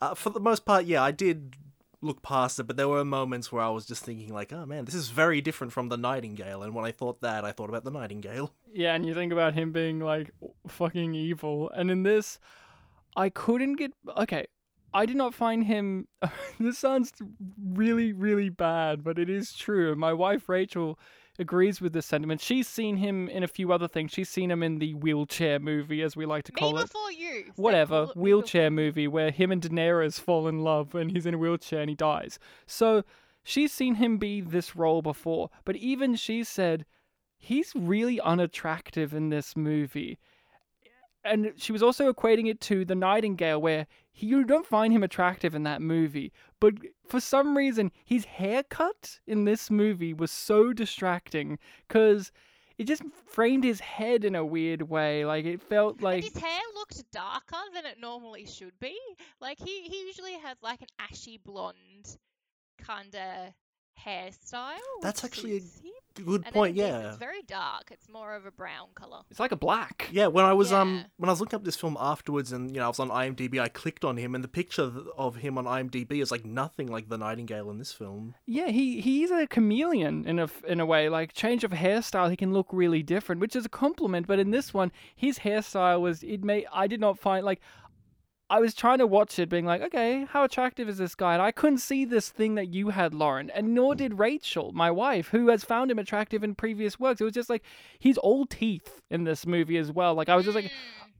[0.00, 1.56] Uh, for the most part, yeah, I did
[2.02, 4.84] look past it, but there were moments where I was just thinking like oh man
[4.84, 7.84] this is very different from the Nightingale, and when I thought that, I thought about
[7.84, 8.52] the Nightingale.
[8.74, 10.30] Yeah, and you think about him being like
[10.66, 11.68] fucking evil.
[11.74, 12.38] And in this,
[13.14, 13.92] I couldn't get.
[14.16, 14.46] Okay,
[14.94, 16.08] I did not find him.
[16.60, 17.12] this sounds
[17.62, 19.94] really, really bad, but it is true.
[19.96, 20.98] My wife Rachel
[21.38, 22.40] agrees with this sentiment.
[22.40, 24.12] She's seen him in a few other things.
[24.12, 26.82] She's seen him in the wheelchair movie, as we like to Me call it.
[26.82, 27.52] before you.
[27.56, 31.38] Whatever, it wheelchair movie where him and Daenerys fall in love and he's in a
[31.38, 32.38] wheelchair and he dies.
[32.66, 33.02] So
[33.42, 36.84] she's seen him be this role before, but even she said
[37.38, 40.18] he's really unattractive in this movie.
[41.24, 45.02] And she was also equating it to The Nightingale, where he, you don't find him
[45.02, 46.32] attractive in that movie.
[46.60, 46.74] But
[47.06, 52.32] for some reason, his haircut in this movie was so distracting because
[52.78, 55.24] it just framed his head in a weird way.
[55.24, 56.24] Like, it felt And like.
[56.24, 58.98] his hair looked darker than it normally should be.
[59.40, 62.16] Like he, he usually has like an ashy blonde
[62.78, 63.52] kind of
[64.06, 64.78] hairstyle.
[65.02, 65.60] That's actually a.
[66.26, 66.76] Good And point.
[66.76, 67.08] Yeah.
[67.08, 67.84] It's very dark.
[67.90, 69.20] It's more of a brown color.
[69.30, 70.10] It's like a black.
[70.12, 70.80] Yeah, when I was Yeah.
[70.82, 73.08] um when I was looking up this film afterwards, and you know I was on
[73.08, 76.88] IMDb, I clicked on him, and the picture of him on IMDb is like nothing
[76.88, 78.34] like the Nightingale in this film.
[78.44, 81.08] Yeah, he he's a chameleon in a f- in a way.
[81.08, 84.26] Like change of hairstyle, he can look really different, which is a compliment.
[84.26, 87.62] But in this one, his hairstyle was it made I did not find like
[88.52, 91.32] I was trying to watch it, being like, okay, how attractive is this guy?
[91.32, 94.90] And I couldn't see this thing that you had, Lauren, and nor did Rachel, my
[94.90, 97.22] wife, who has found him attractive in previous works.
[97.22, 97.62] It was just like
[97.98, 100.12] he's all teeth in this movie as well.
[100.14, 100.70] Like I was just like,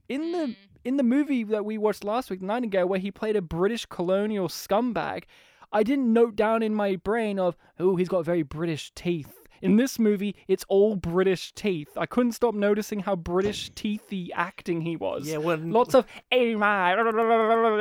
[0.07, 0.55] in the Mm.
[0.85, 4.47] in the movie that we watched last week, Nightingale, where he played a British colonial
[4.47, 5.23] scumbag,
[5.71, 9.42] I didn't note down in my brain of, oh, he's got very British teeth.
[9.63, 11.89] In this movie, it's all British teeth.
[11.97, 15.25] I couldn't stop noticing how British teethy acting he was.
[15.27, 16.93] Yeah, when- lots of "Hey my,"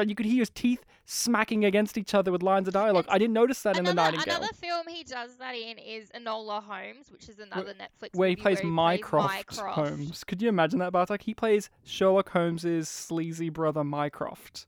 [0.06, 3.04] you could hear his teeth smacking against each other with lines of dialogue.
[3.08, 4.36] I didn't notice that in the Another, Nightingale.
[4.36, 8.36] another film he does that in is Enola Holmes, which is another Netflix where he
[8.36, 9.88] plays where he Mycroft, plays Mycroft.
[9.88, 10.24] Holmes.
[10.24, 11.22] Could you imagine that, Bartek?
[11.22, 14.66] He plays Sherlock Holmes's sleazy brother Mycroft.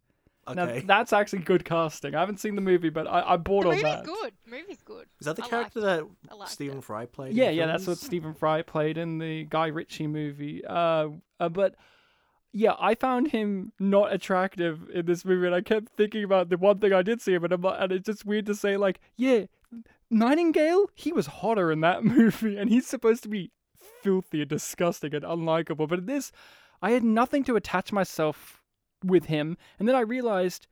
[0.52, 2.14] Now that's actually good casting.
[2.14, 4.04] I haven't seen the movie, but I, I'm bored The on movie's that.
[4.04, 4.32] good.
[4.46, 5.06] Movie's good.
[5.20, 6.06] Is that the I character that it.
[6.30, 6.84] I liked Stephen it.
[6.84, 7.30] Fry played?
[7.32, 7.98] in Yeah, the yeah, that's what?
[7.98, 10.64] Stephen Fry played in the Guy Ritchie movie.
[10.64, 11.08] Uh,
[11.40, 11.74] uh, but
[12.52, 16.56] yeah, I found him not attractive in this movie, and I kept thinking about the
[16.56, 18.76] one thing I did see him, and, I'm like, and it's just weird to say,
[18.76, 19.46] like, yeah,
[20.10, 23.50] Nightingale, he was hotter in that movie, and he's supposed to be
[24.02, 25.88] filthy and disgusting and unlikable.
[25.88, 26.30] But in this,
[26.82, 28.60] I had nothing to attach myself
[29.04, 30.66] with him, and then I realized,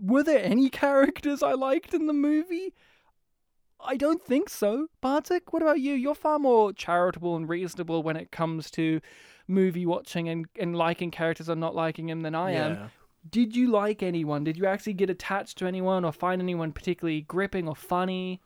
[0.00, 2.74] were there any characters I liked in the movie?
[3.80, 4.86] I don't think so.
[5.02, 5.92] Bartek, what about you?
[5.92, 9.00] You're far more charitable and reasonable when it comes to
[9.46, 12.90] movie watching and, and liking characters or not liking them than I am.
[13.28, 14.44] Did you like anyone?
[14.44, 18.40] Did you actually get attached to anyone or find anyone particularly gripping or funny?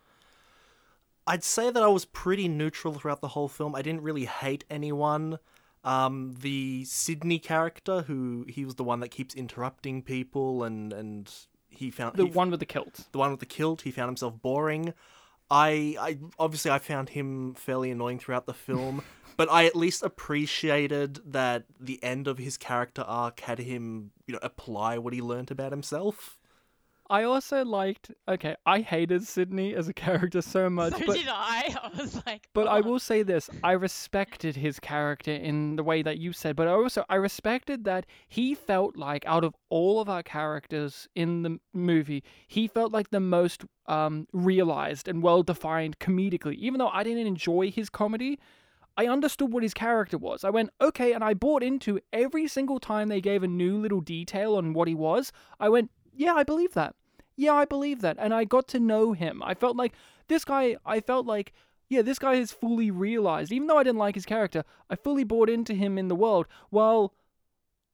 [1.26, 3.74] I'd say that I was pretty neutral throughout the whole film.
[3.74, 5.38] I didn't really hate anyone.
[5.84, 11.32] Um, the Sydney character, who he was the one that keeps interrupting people, and and
[11.68, 13.06] he found The he- one with the kilt.
[13.12, 13.82] the one with the kilt.
[13.82, 14.92] He found himself boring.
[15.50, 19.02] I, I obviously I found him fairly annoying throughout the film,
[19.38, 24.32] but I at least appreciated that the end of his character arc had him, you
[24.34, 26.37] know, apply what he learnt about himself.
[27.10, 28.10] I also liked.
[28.28, 31.74] Okay, I hated Sydney as a character so much, So but did I.
[31.82, 32.82] I was like, But I oh.
[32.82, 36.72] will say this: I respected his character in the way that you said, but I
[36.72, 41.58] also I respected that he felt like out of all of our characters in the
[41.72, 46.54] movie, he felt like the most um, realized and well defined comedically.
[46.54, 48.38] Even though I didn't enjoy his comedy,
[48.98, 50.44] I understood what his character was.
[50.44, 54.00] I went okay, and I bought into every single time they gave a new little
[54.00, 55.32] detail on what he was.
[55.58, 56.96] I went, yeah, I believe that.
[57.38, 58.16] Yeah, I believe that.
[58.18, 59.42] And I got to know him.
[59.44, 59.92] I felt like
[60.26, 61.52] this guy, I felt like,
[61.88, 63.52] yeah, this guy is fully realized.
[63.52, 66.46] Even though I didn't like his character, I fully bought into him in the world.
[66.70, 67.14] While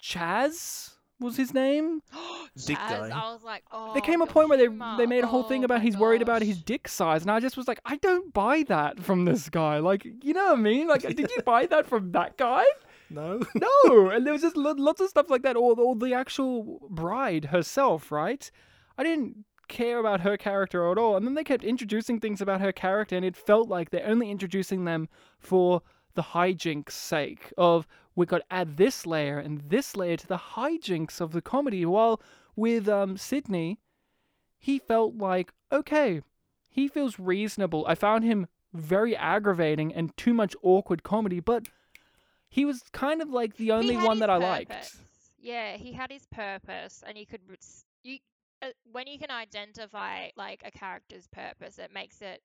[0.02, 2.00] Chaz was his name,
[2.66, 3.10] Dick Chaz, guy.
[3.10, 3.92] I was like, oh.
[3.92, 5.96] there came a point where they they made a whole thing Oh about my he's
[5.96, 9.26] worried about his dick size, and I just was like, I don't buy that from
[9.26, 9.78] this guy.
[9.78, 10.88] Like, you know what I mean?
[10.88, 12.64] Like, did you buy that from that guy?
[13.10, 13.42] No.
[13.54, 16.88] No, and there was just lo- lots of stuff like that, or, or the actual
[16.88, 18.50] bride herself, right?
[18.96, 22.60] I didn't care about her character at all, and then they kept introducing things about
[22.60, 25.82] her character, and it felt like they're only introducing them for
[26.14, 30.38] the hijinks' sake of we've got to add this layer and this layer to the
[30.38, 31.84] hijinks of the comedy.
[31.84, 32.20] While
[32.56, 33.80] with um, Sydney,
[34.58, 36.22] he felt like okay,
[36.68, 37.84] he feels reasonable.
[37.86, 41.68] I found him very aggravating and too much awkward comedy, but
[42.48, 44.96] he was kind of like the only one that I liked.
[45.40, 47.40] Yeah, he had his purpose, and you could
[48.02, 48.18] you
[48.92, 52.40] when you can identify like a character's purpose, it makes it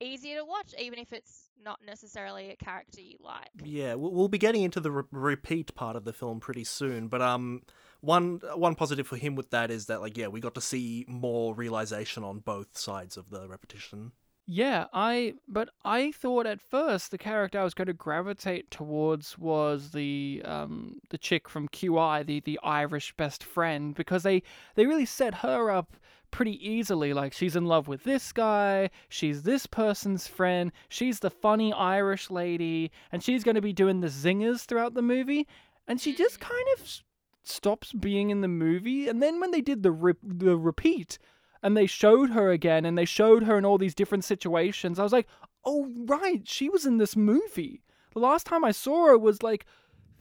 [0.00, 3.50] easier to watch, even if it's not necessarily a character you like.
[3.62, 7.08] Yeah, we'll, we'll be getting into the re- repeat part of the film pretty soon,
[7.08, 7.62] but um,
[8.00, 11.04] one one positive for him with that is that like yeah, we got to see
[11.08, 14.12] more realization on both sides of the repetition.
[14.48, 19.36] Yeah, I but I thought at first the character I was going to gravitate towards
[19.36, 24.44] was the um the chick from QI, the the Irish best friend, because they
[24.76, 25.96] they really set her up
[26.30, 27.12] pretty easily.
[27.12, 32.30] Like she's in love with this guy, she's this person's friend, she's the funny Irish
[32.30, 35.48] lady, and she's going to be doing the zingers throughout the movie,
[35.88, 37.00] and she just kind of
[37.42, 39.08] stops being in the movie.
[39.08, 41.18] And then when they did the rep- the repeat
[41.66, 45.00] and they showed her again and they showed her in all these different situations.
[45.00, 45.26] I was like,
[45.64, 47.82] oh, right, she was in this movie.
[48.14, 49.66] The last time I saw her was like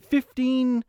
[0.02, 0.84] 15,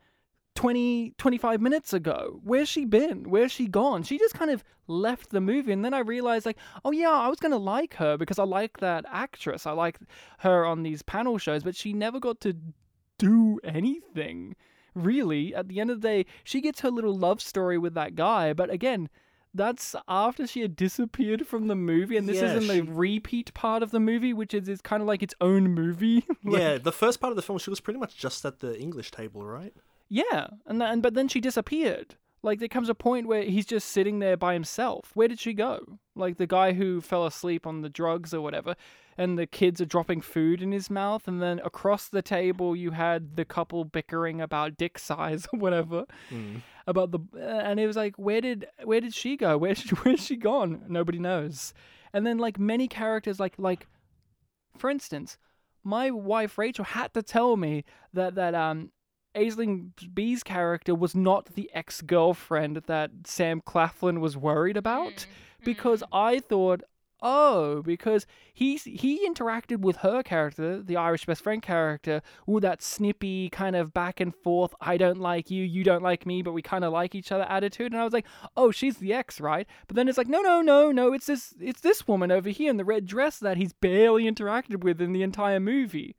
[0.54, 2.40] 20, 25 minutes ago.
[2.42, 3.28] Where's she been?
[3.28, 4.02] Where's she gone?
[4.02, 5.72] She just kind of left the movie.
[5.72, 8.44] And then I realized, like, oh, yeah, I was going to like her because I
[8.44, 9.66] like that actress.
[9.66, 9.98] I like
[10.38, 12.56] her on these panel shows, but she never got to
[13.18, 14.56] do anything.
[14.94, 18.14] Really, at the end of the day, she gets her little love story with that
[18.14, 19.10] guy, but again,
[19.56, 23.52] that's after she had disappeared from the movie, and this Yeah, is in the repeat
[23.54, 26.24] part of the movie, which is, is kind of like its own movie.
[26.44, 28.78] Like, yeah, the first part of the film, she was pretty much just at the
[28.78, 29.74] English table, right?
[30.08, 32.14] yeah, and then but then she disappeared.
[32.42, 35.10] Like there comes a point where he's just sitting there by himself.
[35.14, 35.98] Where did she go?
[36.14, 38.76] Like the guy who fell asleep on the drugs or whatever,
[39.18, 42.92] and the kids are dropping food in his mouth, and then across the table you
[42.92, 46.04] had the couple bickering about dick size or whatever.
[46.86, 49.58] About the and it was like where did where did she go?
[49.58, 50.82] Where where's she gone?
[50.88, 51.74] Nobody knows.
[52.12, 53.86] And then like many characters like like
[54.78, 55.38] for instance,
[55.82, 58.92] my wife Rachel had to tell me that that um
[59.34, 65.26] Aisling Bea's character was not the ex girlfriend that Sam Claflin was worried about
[65.60, 66.08] Mm, because mm.
[66.12, 66.82] I thought,
[67.22, 72.82] oh, because he he interacted with her character, the Irish best friend character, with that
[72.82, 76.52] snippy kind of back and forth, I don't like you, you don't like me, but
[76.52, 78.26] we kind of like each other attitude, and I was like,
[78.56, 79.66] oh, she's the ex, right?
[79.86, 82.70] But then it's like, no, no, no, no, it's this it's this woman over here
[82.70, 86.16] in the red dress that he's barely interacted with in the entire movie.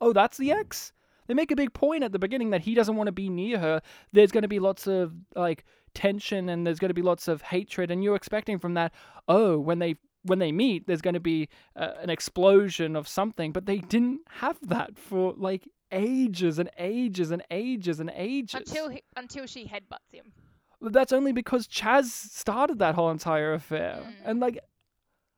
[0.00, 0.58] Oh, that's the hmm.
[0.58, 0.92] ex.
[1.26, 3.58] They make a big point at the beginning that he doesn't want to be near
[3.58, 3.80] her.
[4.12, 7.40] There's going to be lots of like tension and there's going to be lots of
[7.40, 8.92] hatred and you're expecting from that
[9.28, 13.52] oh when they when they meet there's going to be uh, an explosion of something
[13.52, 18.88] but they didn't have that for like ages and ages and ages and ages until
[18.88, 20.32] he, until she headbutts him.
[20.80, 24.12] But that's only because Chaz started that whole entire affair Mm.
[24.24, 24.58] and like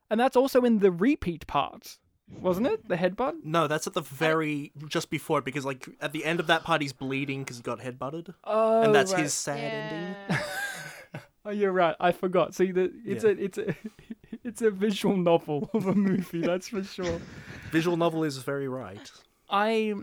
[0.09, 1.97] and that's also in the repeat part
[2.41, 6.11] wasn't it the headbutt No, that's at the very just before it because like at
[6.11, 9.23] the end of that part he's bleeding because he got headbutted, oh and that's right.
[9.23, 10.15] his sad ending.
[11.45, 11.95] Oh, you're right.
[11.97, 12.53] I forgot.
[12.55, 13.29] See, the it's Yeah.
[13.29, 13.73] a it's a
[14.47, 16.41] it's a visual novel of a movie.
[16.41, 17.19] that's for sure.
[17.71, 19.11] Visual novel is very right.
[19.49, 19.93] I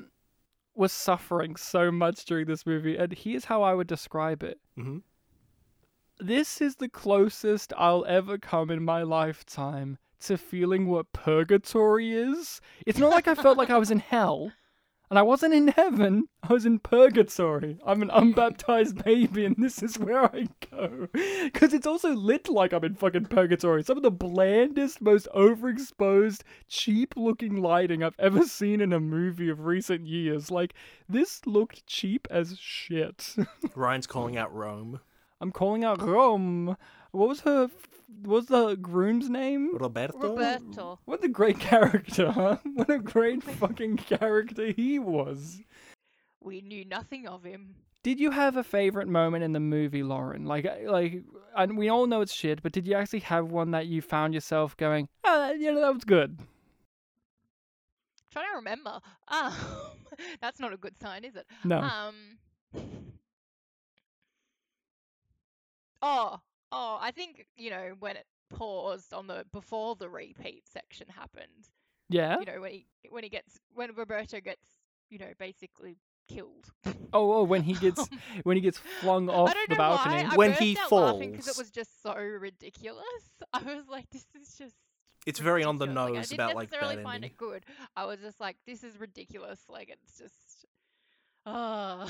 [0.74, 4.58] was suffering so much during this movie, and here's how I would describe it.
[4.76, 4.98] hmm
[6.18, 12.60] This is the closest I'll ever come in my lifetime to feeling what purgatory is.
[12.86, 14.52] It's not like I felt like I was in hell.
[15.14, 17.78] And I wasn't in heaven, I was in purgatory.
[17.86, 21.06] I'm an unbaptized baby, and this is where I go.
[21.44, 23.84] Because it's also lit like I'm in fucking purgatory.
[23.84, 29.48] Some of the blandest, most overexposed, cheap looking lighting I've ever seen in a movie
[29.48, 30.50] of recent years.
[30.50, 30.74] Like,
[31.08, 33.36] this looked cheap as shit.
[33.76, 34.98] Ryan's calling out Rome.
[35.40, 36.76] I'm calling out Rome.
[37.14, 37.70] What was her?
[38.22, 39.76] What was the groom's name?
[39.76, 40.18] Roberto.
[40.18, 40.98] Roberto.
[41.04, 42.58] What a great character, huh?
[42.74, 45.62] What a great fucking character he was.
[46.40, 47.76] We knew nothing of him.
[48.02, 50.44] Did you have a favorite moment in the movie, Lauren?
[50.44, 51.22] Like, like,
[51.56, 54.34] and we all know it's shit, but did you actually have one that you found
[54.34, 56.40] yourself going, "Ah, you know, that was good"?
[58.32, 59.00] trying to remember.
[59.28, 59.52] Um,
[60.40, 61.46] that's not a good sign, is it?
[61.62, 61.78] No.
[61.78, 62.14] Um.
[66.06, 66.40] Oh,
[66.74, 71.68] oh, I think you know when it paused on the before the repeat section happened.
[72.08, 72.38] yeah.
[72.40, 74.66] You know when he when he gets when Roberto gets
[75.10, 75.96] you know basically
[76.28, 76.66] killed.
[77.12, 78.08] Oh, oh, when he gets
[78.44, 80.24] when he gets flung off I don't the know balcony.
[80.24, 80.36] why.
[80.36, 83.04] When burst he out laughing because it was just so ridiculous.
[83.52, 84.74] I was like, this is just.
[85.26, 86.10] It's very on the ridiculous.
[86.10, 87.30] Like, nose I didn't about like necessarily that find ending.
[87.30, 87.64] it good.
[87.96, 89.60] I was just like, this is ridiculous.
[89.68, 90.66] Like it's just.
[91.46, 92.08] Uh,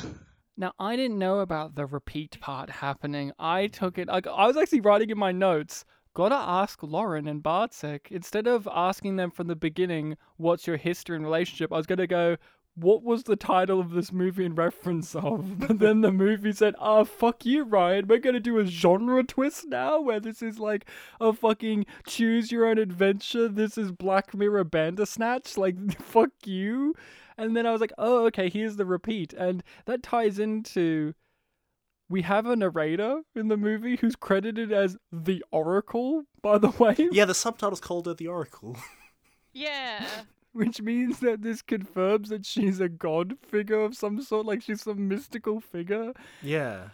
[0.57, 3.33] Now I didn't know about the repeat part happening.
[3.41, 5.85] I took it like I was actually writing in my notes.
[6.15, 10.17] Gotta ask Lauren and Bartek instead of asking them from the beginning.
[10.37, 11.73] What's your history and relationship?
[11.73, 12.37] I was gonna go.
[12.77, 15.59] What was the title of this movie in reference of?
[15.69, 18.09] But then the movie said, "Ah, fuck you, Ryan.
[18.09, 20.87] We're gonna do a genre twist now, where this is like
[21.21, 23.49] a fucking choose your own adventure.
[23.49, 25.57] This is Black Mirror Bandersnatch.
[25.57, 26.95] Like, fuck you."
[27.37, 29.33] And then I was like, oh, okay, here's the repeat.
[29.33, 31.15] And that ties into
[32.09, 36.95] we have a narrator in the movie who's credited as the Oracle, by the way.
[37.11, 38.77] Yeah, the subtitle's called her the Oracle.
[39.53, 40.07] yeah.
[40.55, 44.83] Which means that this confirms that she's a god figure of some sort, like she's
[44.83, 46.13] some mystical figure.
[46.43, 46.89] yeah.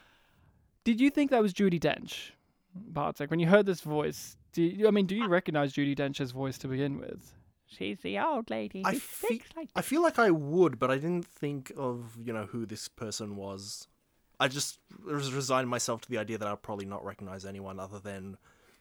[0.83, 2.31] Did you think that was Judi Dench,
[2.75, 3.31] Bartek?
[3.31, 6.57] When you heard this voice, do you, I mean, do you recognize Judi Dench's voice
[6.59, 7.35] to begin with?
[7.67, 8.83] She's the old lady.
[8.85, 12.17] I who fe- speaks like I feel like I would, but I didn't think of
[12.25, 13.87] you know who this person was.
[14.41, 17.99] I just res- resigned myself to the idea that I'll probably not recognize anyone other
[17.99, 18.39] than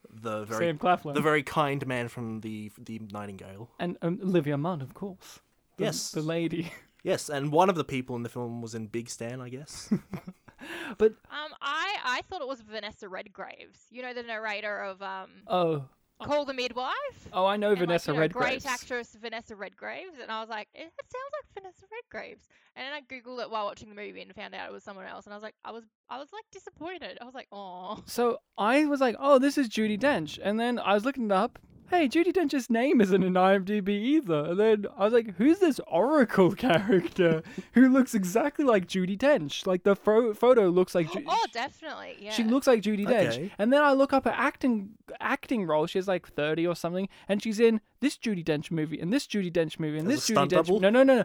[0.10, 1.16] the very Sam Claflin.
[1.16, 3.70] the very kind man from the the Nightingale.
[3.80, 5.40] and um, Olivia Munn, of course.
[5.78, 6.12] The- Yes.
[6.12, 6.72] the lady.
[7.02, 9.90] Yes, and one of the people in the film was in Big Stan, I guess.
[10.98, 13.80] But Um, I I thought it was Vanessa Redgraves.
[13.90, 15.86] You know the narrator of um, oh,
[16.28, 17.30] Call the Midwife.
[17.34, 18.34] oh, I know And, like, Vanessa you know, Redgraves.
[18.34, 22.48] Great actress Vanessa Redgraves, and I was like, it, it sounds like Vanessa Redgraves.
[22.76, 25.06] And then I googled it while watching the movie and found out it was someone
[25.06, 27.18] else, and I was like, I was I was like disappointed.
[27.22, 28.04] I was like, oh.
[28.06, 31.32] So I was like, oh, this is Judi Dench, and then I was looking it
[31.32, 31.60] up.
[31.90, 34.46] Hey, Judi Dench's name isn't in IMDb either.
[34.46, 37.42] And then I was like, who's this Oracle character
[37.74, 39.66] who looks exactly like Judi Dench?
[39.66, 41.12] Like the pho- photo looks like.
[41.12, 42.16] Ju- Oh, definitely.
[42.20, 42.32] Yeah.
[42.32, 43.28] She looks like Judi Dench.
[43.34, 43.52] Okay.
[43.58, 45.86] And then I look up her acting acting role.
[45.88, 47.10] She's like 30 or something.
[47.28, 50.30] And she's in this Judi Dench movie and this Judi Dench movie and As this
[50.38, 50.50] Judi Dench.
[50.50, 50.80] double?
[50.80, 51.24] No, no, no, no.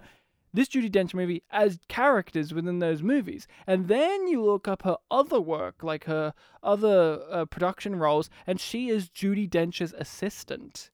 [0.54, 3.48] This Judi Dench movie as characters within those movies.
[3.66, 6.32] And then you look up her other work, like her
[6.62, 10.90] other uh, production roles, and she is Judi Dench's assistant.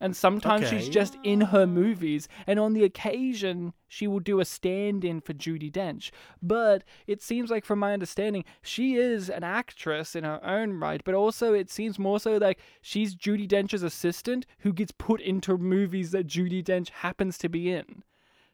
[0.00, 4.46] And sometimes she's just in her movies, and on the occasion, she will do a
[4.46, 6.10] stand in for Judi Dench.
[6.40, 11.02] But it seems like, from my understanding, she is an actress in her own right,
[11.04, 15.58] but also it seems more so like she's Judi Dench's assistant who gets put into
[15.58, 18.02] movies that Judi Dench happens to be in.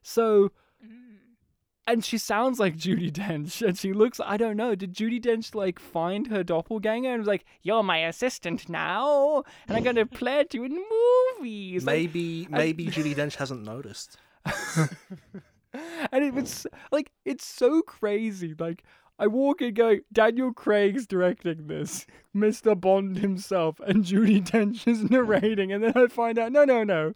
[0.06, 0.52] So,
[0.84, 1.16] mm.
[1.84, 5.52] and she sounds like Judi Dench, and she looks, I don't know, did Judi Dench
[5.52, 10.54] like find her doppelganger and was like, You're my assistant now, and I'm gonna plant
[10.54, 10.80] you in
[11.40, 11.84] movies?
[11.84, 14.16] Like, Maybe maybe Judi Dench hasn't noticed.
[16.12, 18.54] and it was like it's so crazy.
[18.56, 18.84] Like
[19.18, 22.80] I walk in going, Daniel Craig's directing this, Mr.
[22.80, 27.14] Bond himself, and Judi Dench is narrating, and then I find out, no, no, no.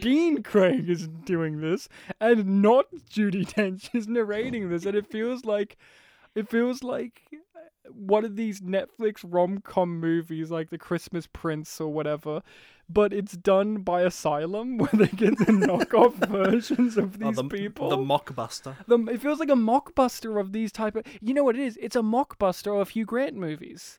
[0.00, 1.88] Dean Craig is doing this,
[2.20, 5.76] and not Judi Dench is narrating this, and it feels like,
[6.34, 11.80] it feels like uh, one of these Netflix rom com movies, like The Christmas Prince
[11.80, 12.42] or whatever,
[12.88, 17.44] but it's done by Asylum, where they get the knockoff versions of Oh, these the,
[17.44, 17.90] people.
[17.90, 18.76] the mockbuster.
[18.86, 21.04] The, it feels like a mockbuster of these type of.
[21.20, 21.78] You know what it is?
[21.80, 23.98] It's a mockbuster of Hugh Grant movies.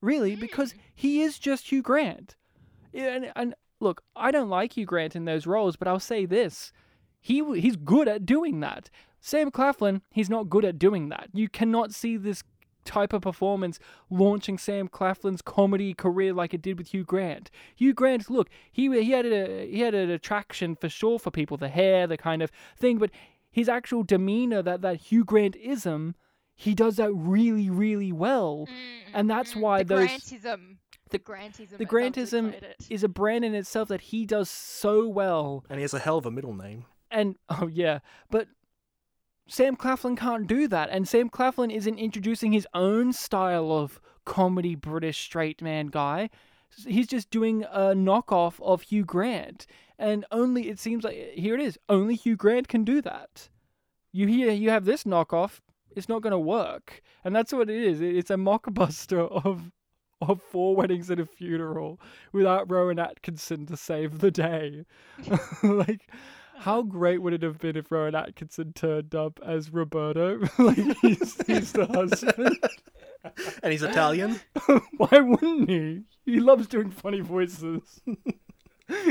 [0.00, 0.78] Really, because mm.
[0.94, 2.36] he is just Hugh Grant.
[2.92, 6.72] And, and look, I don't like Hugh Grant in those roles, but I'll say this:
[7.20, 8.88] he he's good at doing that.
[9.20, 11.28] Sam Claflin, he's not good at doing that.
[11.32, 12.42] You cannot see this
[12.84, 13.78] type of performance
[14.10, 17.50] launching Sam Claflin's comedy career like it did with Hugh Grant.
[17.76, 21.56] Hugh Grant, look, he he had a he had an attraction for sure for people,
[21.56, 23.10] the hair, the kind of thing, but
[23.50, 26.14] his actual demeanor, that that Hugh Grant ism,
[26.54, 28.68] he does that really really well,
[29.14, 30.76] and that's why Mm, the those Grantism.
[31.12, 31.76] The- The Grantism.
[31.78, 32.86] the Grantism declared it.
[32.90, 35.64] is a brand in itself that he does so well.
[35.70, 36.84] And he has a hell of a middle name.
[37.10, 38.00] And oh yeah,
[38.30, 38.48] but
[39.48, 44.74] Sam Claflin can't do that, and Sam Claflin isn't introducing his own style of comedy
[44.74, 46.30] British straight man guy.
[46.86, 49.66] He's just doing a knockoff of Hugh Grant,
[49.98, 51.78] and only it seems like here it is.
[51.88, 53.50] Only Hugh Grant can do that.
[54.12, 55.60] You hear you have this knockoff,
[55.90, 58.00] it's not going to work, and that's what it is.
[58.00, 59.70] It's a mockbuster of
[60.28, 62.00] of four weddings and a funeral
[62.32, 64.84] without Rowan Atkinson to save the day.
[65.62, 66.08] like,
[66.58, 70.40] how great would it have been if Rowan Atkinson turned up as Roberto?
[70.58, 72.58] like, he's, he's the husband.
[73.62, 74.40] And he's Italian.
[74.96, 76.02] Why wouldn't he?
[76.24, 78.00] He loves doing funny voices.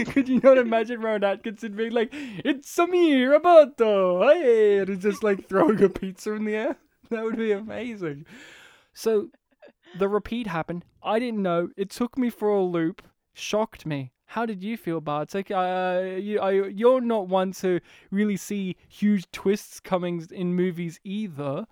[0.08, 5.02] Could you not imagine Rowan Atkinson being like, "It's a me, Roberto," hey, and he's
[5.02, 6.78] just like throwing a pizza in the air?
[7.10, 8.26] That would be amazing.
[8.94, 9.30] So,
[9.98, 10.86] the repeat happened.
[11.04, 11.70] I didn't know.
[11.78, 13.02] It took me for a loop.
[13.34, 14.12] Shocked me.
[14.26, 15.52] How did you feel, Bartek?
[15.52, 17.82] Uh, you, I, you're not one to
[18.12, 21.66] really see huge twists coming in movies either.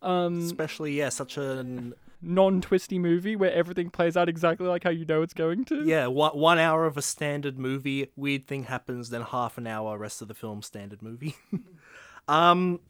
[0.00, 5.04] Um, Especially, yeah, such a non-twisty movie where everything plays out exactly like how you
[5.04, 5.84] know it's going to.
[5.84, 8.10] yeah one, one hour of a standard movie.
[8.16, 11.36] Weird thing happens, then half an hour rest of the film standard movie.
[12.28, 12.80] um,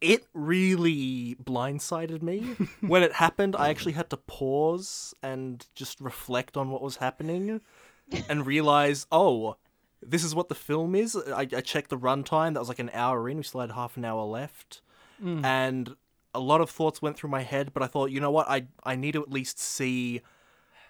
[0.00, 2.40] it really blindsided me
[2.80, 3.54] when it happened.
[3.56, 7.60] I actually had to pause and just reflect on what was happening,
[8.28, 9.56] and realize, oh,
[10.02, 11.16] this is what the film is.
[11.16, 12.54] I, I checked the runtime.
[12.54, 13.38] That was like an hour in.
[13.38, 14.82] We still had half an hour left,
[15.22, 15.44] mm.
[15.44, 15.96] and
[16.34, 17.72] a lot of thoughts went through my head.
[17.72, 18.48] But I thought, you know what?
[18.48, 20.22] I I need to at least see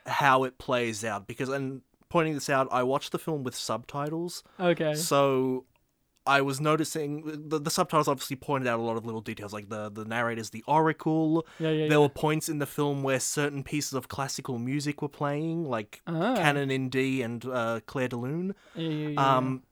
[0.07, 1.83] how it plays out because and
[2.15, 4.45] pointing this out, I watched the film with subtitles.
[4.61, 4.95] Okay.
[4.95, 5.65] So
[6.27, 9.69] I was noticing the, the subtitles obviously pointed out a lot of little details, like
[9.69, 11.47] the the narrator's the Oracle.
[11.59, 11.97] Yeah, yeah, There yeah.
[11.99, 16.35] were points in the film where certain pieces of classical music were playing, like Ah.
[16.37, 18.55] Canon in D and uh, Clair de Lune.
[18.75, 19.37] Yeah, yeah, yeah.
[19.37, 19.63] Um,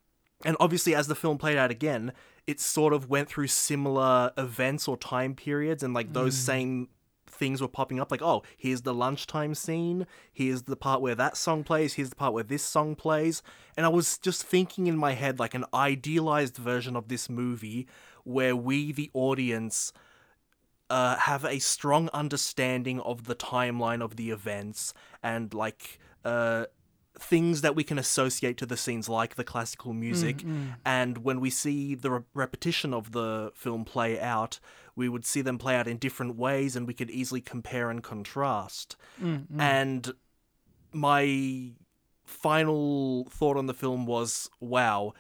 [0.44, 2.12] and obviously, as the film played out again,
[2.46, 6.88] it sort of went through similar events or time periods, and like those same
[7.32, 8.10] things were popping up.
[8.10, 10.06] Like, oh, here's the lunchtime scene.
[10.32, 11.94] Here's the part where that song plays.
[11.94, 13.42] Here's the part where this song plays.
[13.76, 17.88] And I was just thinking in my head like an idealized version of this movie
[18.24, 19.92] where we, the audience,
[20.90, 26.66] uh, have a strong understanding of the timeline of the events and like uh,
[27.18, 30.44] things that we can associate to the scenes, like the classical music.
[30.84, 34.60] And when we see the re- repetition of the film play out,
[34.94, 38.02] we would see them play out in different ways, and we could easily compare and
[38.02, 38.96] contrast.
[39.22, 39.60] Mm-hmm.
[39.60, 40.12] And
[40.92, 41.72] my
[42.24, 45.14] final thought on the film was, wow.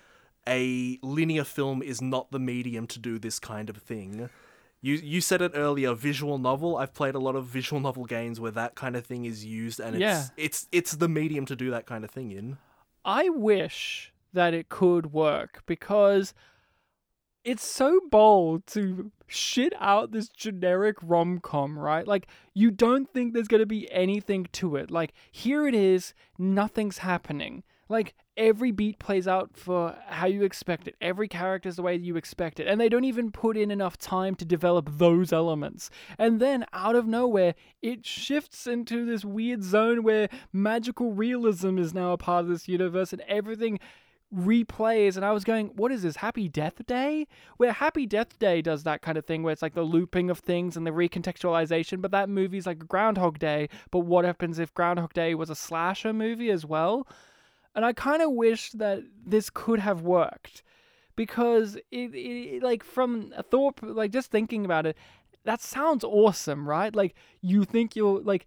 [0.46, 4.28] A linear film is not the medium to do this kind of thing.
[4.80, 6.76] You you said it earlier, visual novel.
[6.76, 9.78] I've played a lot of visual novel games where that kind of thing is used,
[9.78, 10.24] and it's Yeah.
[10.36, 12.58] it's it's the medium to do that kind of thing in.
[13.04, 16.34] I wish that it could work because
[17.44, 22.06] it's so bold to shit out this generic rom com, right?
[22.06, 24.90] Like, you don't think there's going to be anything to it.
[24.90, 27.62] Like, here it is, nothing's happening.
[27.92, 30.96] Like every beat plays out for how you expect it.
[31.02, 32.66] Every character's the way you expect it.
[32.66, 35.90] And they don't even put in enough time to develop those elements.
[36.16, 41.92] And then out of nowhere, it shifts into this weird zone where magical realism is
[41.92, 43.78] now a part of this universe and everything
[44.34, 47.26] replays and I was going, what is this, Happy Death Day?
[47.58, 50.38] Where Happy Death Day does that kind of thing where it's like the looping of
[50.38, 53.68] things and the recontextualization, but that movie's like Groundhog Day.
[53.90, 57.06] But what happens if Groundhog Day was a slasher movie as well?
[57.74, 60.62] And I kind of wish that this could have worked
[61.16, 64.96] because it, it like from a thought, like just thinking about it,
[65.44, 66.94] that sounds awesome, right?
[66.94, 68.46] Like you think you're like,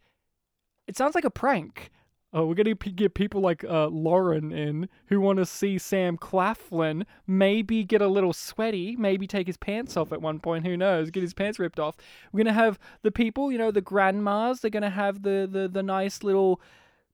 [0.87, 1.91] it sounds like a prank.
[2.33, 6.17] Oh, we're gonna p- get people like uh, Lauren in who want to see Sam
[6.17, 10.65] Claflin maybe get a little sweaty, maybe take his pants off at one point.
[10.65, 11.11] Who knows?
[11.11, 11.95] Get his pants ripped off.
[12.33, 14.59] We're gonna have the people, you know, the grandmas.
[14.59, 16.59] They're gonna have the the the nice little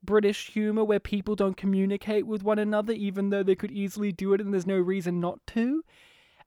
[0.04, 4.34] British humor where people don't communicate with one another, even though they could easily do
[4.34, 5.84] it and there's no reason not to.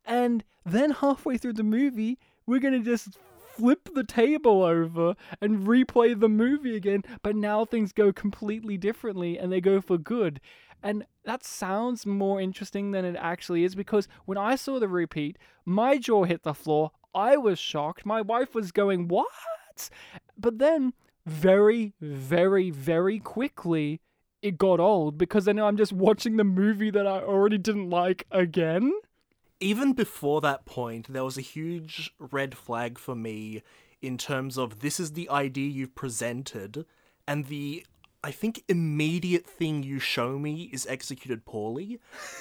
[0.05, 3.19] And then halfway through the movie, we're gonna just
[3.57, 9.39] flip the table over and replay the movie again, but now things go completely differently
[9.39, 10.41] and they go for good.
[10.83, 15.39] And that sounds more interesting than it actually is because when I saw the repeat,
[15.65, 16.93] my jaw hit the floor.
[17.15, 18.05] I was shocked.
[18.05, 19.29] My wife was going, What?
[20.37, 20.93] But then,
[21.27, 24.01] very, very, very quickly,
[24.43, 28.27] it got old because then I'm just watching the movie that I already didn't like
[28.31, 28.93] again
[29.65, 33.63] even before that point, there was a huge red flag for me
[34.03, 36.85] in terms of this is the idea you've presented,
[37.27, 37.87] and the
[38.23, 41.99] I think immediate thing you show me is executed poorly.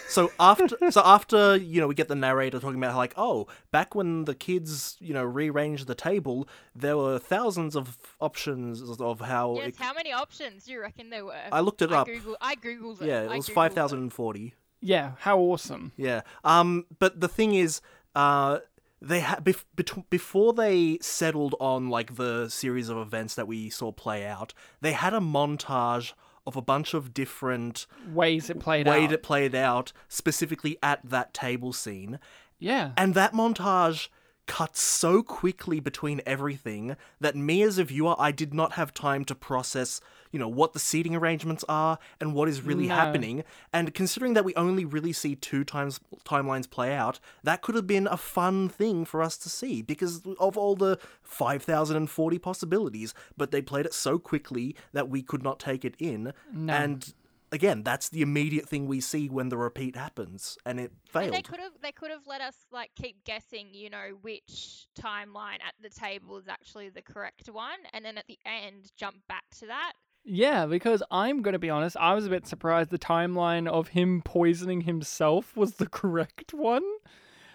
[0.09, 3.47] So after so after, you know, we get the narrator talking about how like, oh,
[3.71, 6.45] back when the kids, you know, rearranged the table,
[6.76, 11.09] there were thousands of options of how Yes, it, how many options do you reckon
[11.09, 11.39] there were?
[11.53, 12.07] I looked it I up.
[12.07, 13.07] Googled, I googled it.
[13.07, 14.55] Yeah, it I was 5040.
[14.84, 15.93] Yeah, how awesome.
[15.97, 16.21] Yeah.
[16.43, 16.86] Um.
[16.99, 17.81] But the thing is,
[18.15, 18.59] uh,
[19.01, 23.69] they had bef- bet- before they settled on like the series of events that we
[23.69, 24.53] saw play out.
[24.81, 26.13] They had a montage
[26.45, 29.13] of a bunch of different Ways it played ways out.
[29.13, 32.19] it played out, specifically at that table scene,
[32.59, 32.91] yeah.
[32.97, 34.09] and that montage
[34.45, 39.23] cuts so quickly between everything that me as a viewer I did not have time
[39.25, 40.01] to process,
[40.34, 42.95] you know, what the seating arrangements are and what is really No.
[42.95, 43.45] happening.
[43.71, 47.88] And considering that we only really see two times timelines play out, that could have
[47.88, 53.51] been a fun thing for us to see because of all the 5040 possibilities, but
[53.51, 56.34] they played it so quickly that we could not take it in.
[56.51, 56.73] No.
[56.73, 57.13] And
[57.51, 61.25] again, that's the immediate thing we see when the repeat happens and it failed.
[61.25, 64.88] And they could have they could have let us like keep guessing, you know, which
[64.99, 69.17] timeline at the table is actually the correct one, and then at the end jump
[69.27, 69.93] back to that.
[70.26, 73.89] Yeah, because I'm going to be honest, I was a bit surprised the timeline of
[73.89, 76.84] him poisoning himself was the correct one.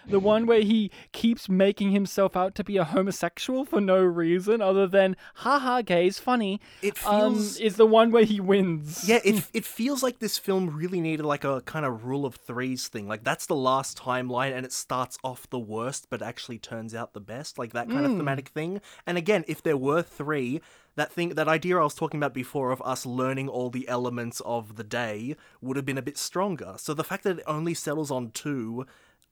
[0.07, 4.61] The one where he keeps making himself out to be a homosexual for no reason
[4.61, 9.07] other than, haha, gays, funny, It um, feels is the one where he wins.
[9.07, 12.35] Yeah, it it feels like this film really needed like a kind of rule of
[12.35, 13.07] threes thing.
[13.07, 17.13] Like that's the last timeline, and it starts off the worst, but actually turns out
[17.13, 17.59] the best.
[17.59, 18.81] Like that kind of thematic thing.
[19.05, 20.61] And again, if there were three,
[20.99, 24.41] that thing, that idea I was talking about before of us learning all the elements
[24.45, 26.75] of the day would have been a bit stronger.
[26.77, 28.85] So the fact that it only settles on two,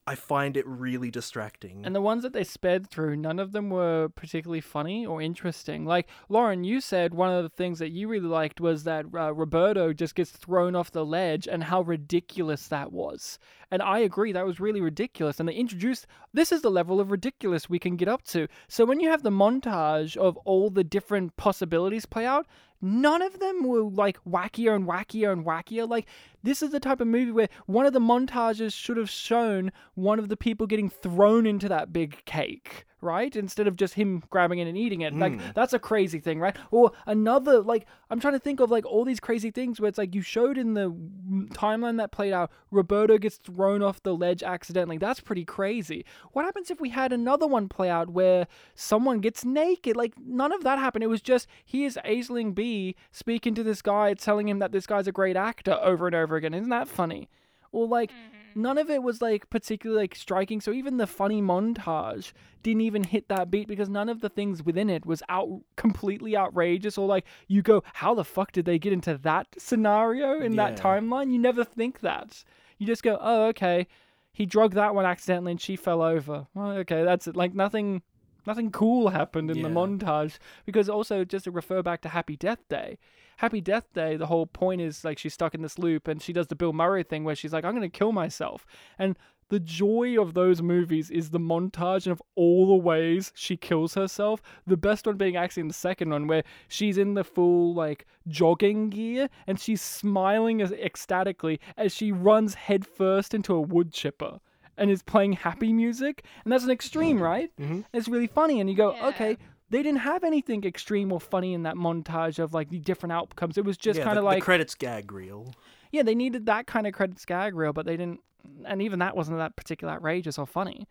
[0.08, 1.84] I find it really distracting.
[1.84, 5.84] And the ones that they sped through, none of them were particularly funny or interesting.
[5.84, 9.34] Like, Lauren, you said one of the things that you really liked was that uh,
[9.34, 13.38] Roberto just gets thrown off the ledge and how ridiculous that was.
[13.70, 15.40] And I agree, that was really ridiculous.
[15.40, 18.48] And they introduced this is the level of ridiculous we can get up to.
[18.66, 22.46] So when you have the montage of all the different possibilities play out,
[22.80, 25.86] none of them were like wackier and wackier and wackier.
[25.86, 26.06] Like,
[26.42, 30.18] this is the type of movie where one of the montages should have shown one
[30.18, 33.34] of the people getting thrown into that big cake, right?
[33.34, 35.14] Instead of just him grabbing it and eating it.
[35.14, 36.56] Like, that's a crazy thing, right?
[36.70, 39.98] Or another, like, I'm trying to think of like all these crazy things where it's
[39.98, 44.14] like you showed in the mm, timeline that played out, Roberto gets thrown off the
[44.14, 44.98] ledge accidentally.
[44.98, 46.04] That's pretty crazy.
[46.32, 49.96] What happens if we had another one play out where someone gets naked?
[49.96, 51.04] Like, none of that happened.
[51.04, 55.06] It was just here's Aisling Bea speaking to this guy, telling him that this guy's
[55.06, 56.54] a great actor over and over again.
[56.54, 57.28] Isn't that funny?
[57.72, 58.62] Or like mm-hmm.
[58.62, 60.60] none of it was like particularly like striking.
[60.60, 64.62] So even the funny montage didn't even hit that beat because none of the things
[64.62, 68.78] within it was out completely outrageous or like you go, how the fuck did they
[68.78, 71.30] get into that scenario in that timeline?
[71.30, 72.44] You never think that.
[72.78, 73.86] You just go, oh okay,
[74.32, 76.46] he drugged that one accidentally and she fell over.
[76.54, 77.36] Well, okay, that's it.
[77.36, 78.02] Like nothing.
[78.48, 82.66] Nothing cool happened in the montage because also just to refer back to Happy Death
[82.70, 82.96] Day.
[83.36, 86.32] Happy Death Day, the whole point is like she's stuck in this loop and she
[86.32, 88.64] does the Bill Murray thing where she's like, I'm going to kill myself.
[88.98, 89.18] And
[89.50, 93.92] the joy of those movies is the montage and of all the ways she kills
[93.92, 94.40] herself.
[94.66, 98.06] The best one being actually in the second one, where she's in the full like
[98.26, 104.40] jogging gear and she's smiling as ecstatically as she runs headfirst into a wood chipper
[104.78, 106.24] and is playing happy music.
[106.44, 107.50] And that's an extreme, right?
[107.58, 107.84] Mhm.
[107.92, 109.08] It's really funny, and you go, Yeah.
[109.08, 109.36] okay.
[109.70, 113.58] They didn't have anything extreme or funny in that montage of like the different outcomes.
[113.58, 115.52] It was just yeah, kind of like the credits gag reel.
[115.92, 118.20] yeah, they needed that kind of credits gag reel, but they didn't,
[118.64, 120.88] and even that wasn't that particular outrageous or funny.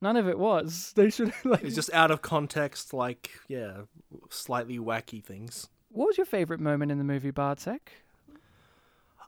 [0.00, 0.92] None of it was.
[0.96, 1.62] They should like.
[1.62, 3.82] It's just out of context, like yeah,
[4.30, 5.68] slightly wacky things.
[5.90, 7.92] What was your favorite moment in the movie, Bartek?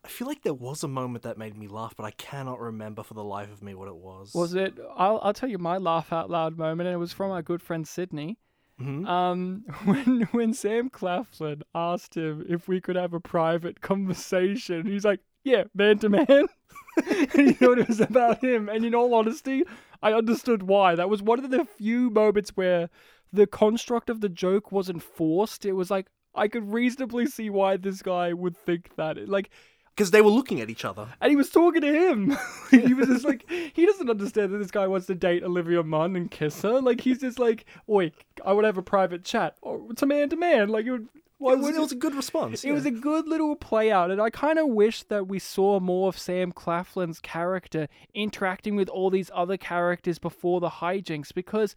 [0.09, 3.03] I feel like there was a moment that made me laugh, but I cannot remember
[3.03, 4.33] for the life of me what it was.
[4.35, 4.79] Was it?
[4.97, 7.61] I'll I'll tell you my laugh out loud moment, and it was from our good
[7.61, 8.39] friend Sydney.
[8.81, 9.07] Mhm.
[9.07, 15.05] Um, when when Sam Claflin asked him if we could have a private conversation, he's
[15.05, 16.27] like, "Yeah, man to man."
[17.07, 18.69] and he thought it was about him.
[18.71, 19.63] And in all honesty,
[20.03, 20.95] I understood why.
[20.95, 22.89] That was one of the few moments where
[23.31, 25.67] the construct of the joke wasn't forced.
[25.67, 29.19] It was like I could reasonably see why this guy would think that.
[29.19, 29.51] It- Like,
[29.99, 31.09] Because they were looking at each other.
[31.21, 32.39] and he was talking to him.
[32.71, 36.15] he was just like, he doesn't understand that this guy wants to date Olivia Munn
[36.15, 36.81] and kiss her.
[36.81, 38.13] Like, he's just like, oi,
[38.47, 39.57] I would have a private chat.
[39.61, 40.69] Oh, or it's a man to man.
[40.69, 42.63] Like, it would, why It was, it was a good response.
[42.63, 45.81] it was a good little play out, and I kind of wish that we saw
[45.81, 51.75] more of Sam Claflin's character interacting with all these other characters before the hijinks because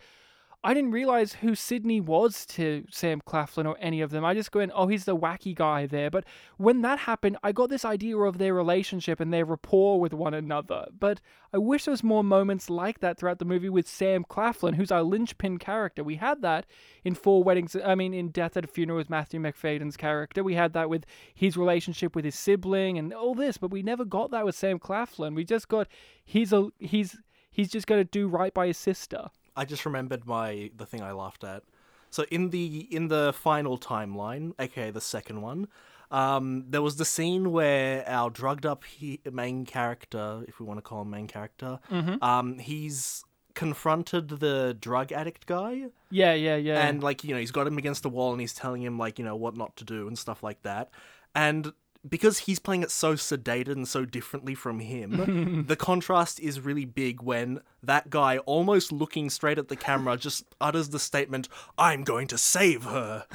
[0.63, 4.23] I didn't realize who Sydney was to Sam Claflin or any of them.
[4.23, 6.11] I just went, oh, he's the wacky guy there.
[6.11, 6.23] But
[6.57, 10.35] when that happened, I got this idea of their relationship and their rapport with one
[10.35, 10.85] another.
[10.97, 11.19] But
[11.51, 14.91] I wish there was more moments like that throughout the movie with Sam Claflin, who's
[14.91, 16.03] our linchpin character.
[16.03, 16.67] We had that
[17.03, 17.75] in Four Weddings.
[17.83, 20.43] I mean, in Death at a Funeral with Matthew Macfadyen's character.
[20.43, 24.05] We had that with his relationship with his sibling and all this, but we never
[24.05, 25.33] got that with Sam Claflin.
[25.33, 25.87] We just got
[26.23, 27.17] he's a he's
[27.49, 29.29] he's just gonna do right by his sister.
[29.55, 31.63] I just remembered my the thing I laughed at.
[32.09, 35.67] So in the in the final timeline, aka the second one,
[36.11, 40.77] um, there was the scene where our drugged up he- main character, if we want
[40.77, 41.79] to call him main character,
[42.21, 43.23] um, he's
[43.53, 46.87] confronted the drug addict guy Yeah, yeah, yeah.
[46.87, 49.19] and like you know he's got him against the wall and he's telling him like
[49.19, 50.89] you know what not to do and stuff like that
[51.35, 51.71] and
[52.07, 56.85] because he's playing it so sedated and so differently from him the contrast is really
[56.85, 61.47] big when that guy almost looking straight at the camera just utters the statement
[61.77, 63.25] i'm going to save her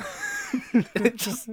[0.72, 1.48] it just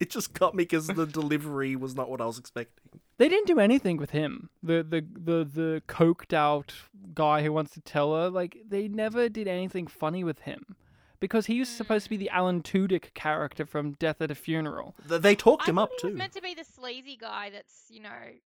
[0.00, 3.46] it just got me because the delivery was not what i was expecting They didn't
[3.46, 4.50] do anything with him.
[4.60, 6.74] The the the the coked out
[7.14, 10.74] guy who wants to tell her, like they never did anything funny with him.
[11.24, 14.94] Because he was supposed to be the Alan Tudyk character from Death at a Funeral.
[15.08, 17.16] Th- they talked I him thought up he was too meant to be the sleazy
[17.16, 18.10] guy that's you know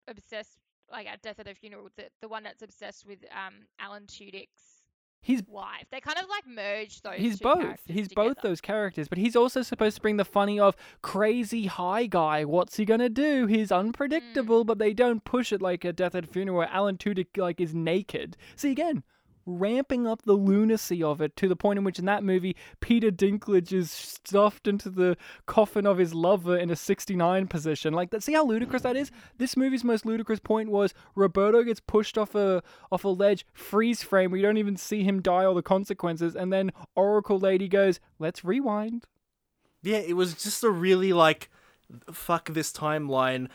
[0.06, 0.58] obsessed,
[0.92, 4.82] like at Death at a Funeral, the the one that's obsessed with um Alan Tudyk's
[5.20, 5.86] He's wife.
[5.90, 7.16] They kind of like merged those.
[7.16, 7.60] he's two both.
[7.60, 8.48] characters He's both together.
[8.48, 12.44] those characters, but he's also supposed to bring the funny of crazy high guy.
[12.44, 13.46] What's he gonna do?
[13.46, 16.98] He's unpredictable, but they don't push it like a Death at a Funeral where Alan
[16.98, 18.36] Tudyk like is naked.
[18.56, 19.02] See again,
[19.48, 23.10] ramping up the lunacy of it to the point in which in that movie Peter
[23.10, 27.94] Dinklage is stuffed into the coffin of his lover in a 69 position.
[27.94, 29.10] Like see how ludicrous that is?
[29.38, 34.02] This movie's most ludicrous point was Roberto gets pushed off a off a ledge, freeze
[34.02, 38.00] frame, we don't even see him die or the consequences, and then Oracle Lady goes,
[38.18, 39.06] Let's rewind.
[39.82, 41.50] Yeah, it was just a really like
[42.12, 43.48] fuck this timeline.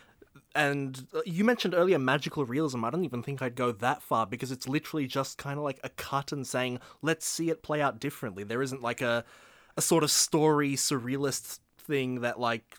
[0.55, 2.85] And uh, you mentioned earlier magical realism.
[2.85, 5.79] I don't even think I'd go that far because it's literally just kind of like
[5.83, 8.43] a cut and saying, let's see it play out differently.
[8.43, 9.25] There isn't like a,
[9.75, 12.77] a sort of story surrealist thing that like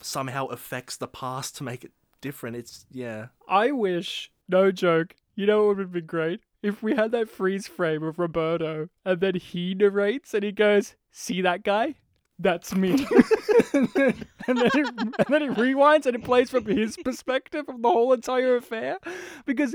[0.00, 2.56] somehow affects the past to make it different.
[2.56, 3.26] It's, yeah.
[3.48, 6.40] I wish, no joke, you know what would have been great?
[6.62, 10.94] If we had that freeze frame of Roberto and then he narrates and he goes,
[11.10, 11.96] See that guy?
[12.38, 12.90] That's me.
[13.72, 17.64] and, then, and, then it, and then it rewinds and it plays from his perspective
[17.68, 18.98] of the whole entire affair.
[19.46, 19.74] Because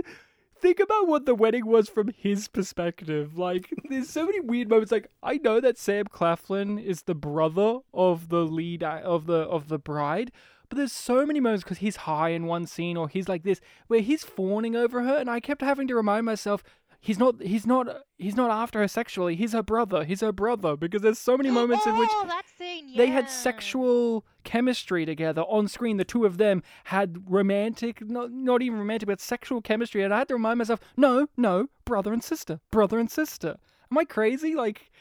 [0.61, 3.37] think about what the wedding was from his perspective.
[3.37, 4.91] Like, there's so many weird moments.
[4.91, 9.67] Like, I know that Sam Claflin is the brother of the lead of the of
[9.67, 10.31] the bride,
[10.69, 13.59] but there's so many moments because he's high in one scene or he's like this
[13.87, 16.63] where he's fawning over her, and I kept having to remind myself.
[17.03, 17.41] He's not.
[17.41, 18.03] He's not.
[18.19, 19.35] He's not after her sexually.
[19.35, 20.03] He's her brother.
[20.03, 23.07] He's her brother because there's so many oh, moments in which Oh, that scene, they
[23.07, 25.97] had sexual chemistry together on screen.
[25.97, 30.03] The two of them had romantic, not, not even romantic, but sexual chemistry.
[30.03, 33.57] And I had to remind myself, no, no, brother and sister, brother and sister.
[33.91, 34.53] Am I crazy?
[34.53, 34.91] Like,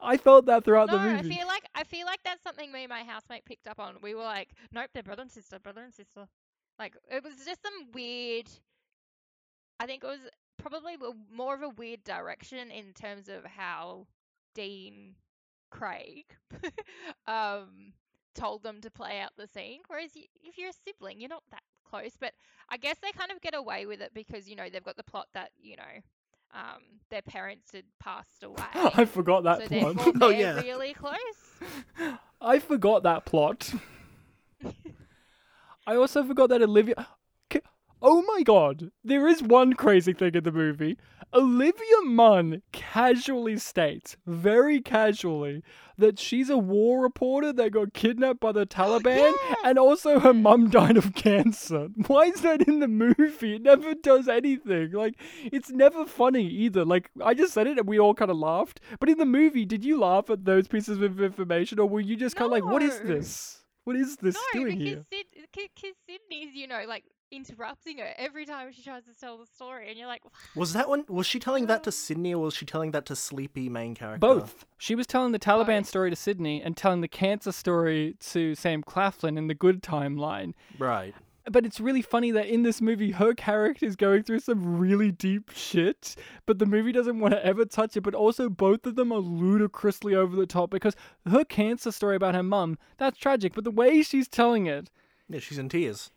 [0.00, 1.36] I felt that throughout No, the I movie.
[1.36, 3.94] feel like I feel like that's something me and my housemate picked up on.
[4.02, 6.26] We were like, nope, they're brother and sister, brother and sister.
[6.80, 8.48] Like it was just some weird.
[9.78, 10.18] I think it was
[10.64, 10.96] probably
[11.32, 14.06] more of a weird direction in terms of how
[14.54, 15.14] Dean
[15.70, 16.24] Craig
[17.26, 17.92] um
[18.34, 19.80] told them to play out the scene.
[19.88, 22.12] Whereas y- if you're a sibling, you're not that close.
[22.18, 22.32] But
[22.68, 25.02] I guess they kind of get away with it because you know they've got the
[25.04, 25.82] plot that you know
[26.54, 28.64] um their parents had passed away.
[28.74, 30.14] I forgot that so plot.
[30.22, 30.60] Oh, yeah.
[30.60, 31.16] really close.
[32.40, 33.72] I forgot that plot.
[35.86, 37.06] I also forgot that Olivia.
[38.02, 40.98] Oh my god, there is one crazy thing in the movie.
[41.32, 45.62] Olivia Munn casually states, very casually,
[45.96, 49.54] that she's a war reporter that got kidnapped by the Taliban Yeah.
[49.64, 51.88] and also her mum died of cancer.
[52.06, 53.56] Why is that in the movie?
[53.56, 54.92] It never does anything.
[54.92, 55.14] Like,
[55.44, 56.84] it's never funny either.
[56.84, 58.80] Like, I just said it and we all kind of laughed.
[59.00, 62.16] But in the movie, did you laugh at those pieces of information or were you
[62.16, 63.64] just kind of like, what is this?
[63.84, 65.04] What is this No, doing because here?
[65.12, 67.04] Sid, because Sydney's, you know, like
[67.36, 70.22] interrupting her every time she tries to tell the story, and you're like,
[70.54, 71.04] Was that one?
[71.08, 74.18] Was she telling that to Sydney, or was she telling that to Sleepy main character?
[74.18, 74.66] Both.
[74.78, 75.88] She was telling the Taliban Both.
[75.88, 80.52] story to Sydney and telling the cancer story to Sam Claflin in the good timeline.
[80.78, 81.14] Right.
[81.50, 85.12] But it's really funny that in this movie, her character is going through some really
[85.12, 86.16] deep shit,
[86.46, 88.00] but the movie doesn't want to ever touch it.
[88.00, 92.34] But also, both of them are ludicrously over the top because her cancer story about
[92.34, 94.90] her mum, that's tragic, but the way she's telling it,
[95.28, 96.10] Yeah, she's in tears.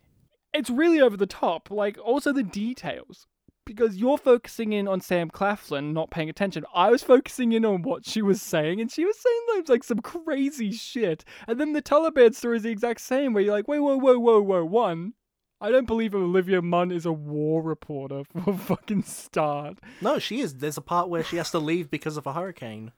[0.52, 1.70] It's really over the top.
[1.70, 3.26] Like, also the details.
[3.64, 6.64] Because you're focusing in on Sam Claflin, not paying attention.
[6.74, 9.84] I was focusing in on what she was saying, and she was saying like, like
[9.84, 11.22] some crazy shit.
[11.46, 14.18] And then the Taliban story is the exact same, where you're like, wait, whoa, whoa,
[14.18, 14.64] whoa, whoa.
[14.64, 15.12] One,
[15.60, 19.80] I don't believe Olivia Munn is a war reporter for a fucking start.
[20.00, 20.54] No, she is.
[20.54, 22.92] There's a part where she has to leave because of a hurricane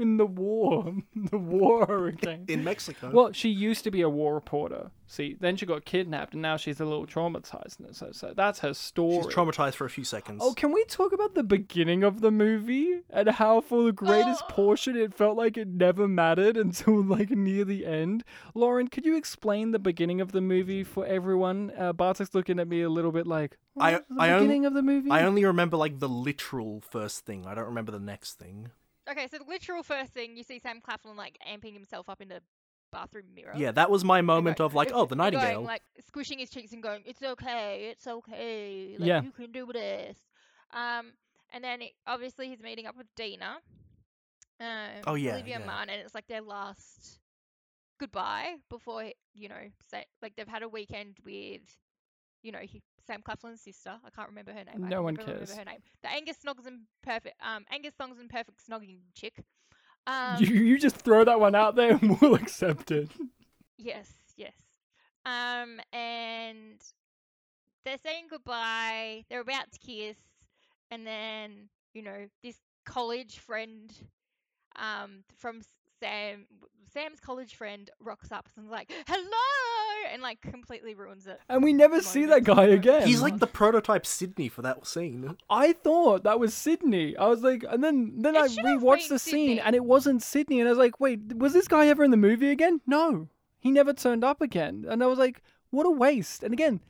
[0.00, 2.44] In the war, the war hurricane.
[2.48, 3.10] in Mexico.
[3.12, 4.90] Well, she used to be a war reporter.
[5.06, 7.78] See, then she got kidnapped, and now she's a little traumatized.
[7.78, 9.22] And So, so that's her story.
[9.22, 10.40] she's traumatized for a few seconds.
[10.42, 14.42] Oh, can we talk about the beginning of the movie and how, for the greatest
[14.48, 14.52] Oh.
[14.52, 18.24] portion, it felt like it never mattered until like near the end?
[18.54, 21.70] Lauren, could you explain the beginning of the movie for everyone?
[21.78, 24.74] Uh, Bartek's looking at me a little bit like, I- the I on- beginning of
[24.74, 25.10] the movie.
[25.10, 27.46] I only remember like the literal first thing.
[27.46, 28.70] I don't remember the next thing.
[29.10, 32.28] Okay, so the literal first thing you see Sam Claflin like amping himself up in
[32.28, 32.40] the
[32.92, 33.52] bathroom mirror.
[33.56, 35.54] Yeah, that was my moment of like, oh, the nightingale.
[35.54, 38.96] Going, like squishing his cheeks and going, "It's okay, it's okay.
[38.98, 39.22] Like, Yeah.
[39.22, 40.16] you can do this."
[40.72, 41.12] Um,
[41.52, 43.58] and then it, obviously he's meeting up with Dina.
[44.60, 45.66] Um, Oh, yeah, Olivia yeah.
[45.66, 47.18] Munn, and it's like their last
[47.98, 51.60] goodbye before you know, say like they've had a weekend with,
[52.44, 53.94] you know, he, Sam Claflin's sister.
[54.04, 54.88] I can't remember her name.
[54.88, 55.54] No one cares.
[55.54, 55.78] her name.
[56.02, 59.34] The Angus Snogs and perfect, um, Angus Songs and perfect snogging chick.
[60.06, 63.08] Um, you, you just throw that one out there and we'll accept it.
[63.78, 64.52] Yes, yes.
[65.24, 66.78] Um, and
[67.86, 69.24] they're saying goodbye.
[69.30, 70.18] They're about to kiss,
[70.90, 73.90] and then you know this college friend,
[74.76, 75.62] um, from
[76.04, 76.46] Sam,
[76.92, 81.40] Sam's college friend rocks up and is like, "Hello," and like completely ruins it.
[81.48, 83.06] And we never see that guy again.
[83.06, 85.36] He's like the prototype Sydney for that scene.
[85.50, 87.16] I thought that was Sydney.
[87.16, 89.60] I was like, and then then It I should have rewatched been the scene, Sydney.
[89.60, 90.60] and it wasn't Sydney.
[90.60, 92.80] And I was like, wait, was this guy ever in the movie again?
[92.86, 93.28] No,
[93.58, 94.84] he never turned up again.
[94.88, 96.42] And I was like, what a waste.
[96.44, 96.80] And again,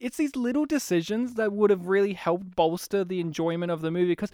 [0.00, 4.12] it's these little decisions that would have really helped bolster the enjoyment of the movie.
[4.12, 4.32] Because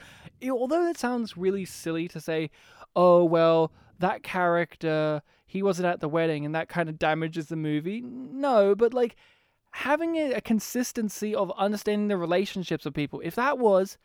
[0.49, 2.51] although it sounds really silly to say,
[2.97, 7.57] oh well, that character he wasn't at the wedding, and that kind of damages the
[7.57, 8.01] movie.
[8.01, 9.17] No, but like
[9.73, 13.21] having a, consistency of understanding the relationships of people.
[13.23, 13.99] If that was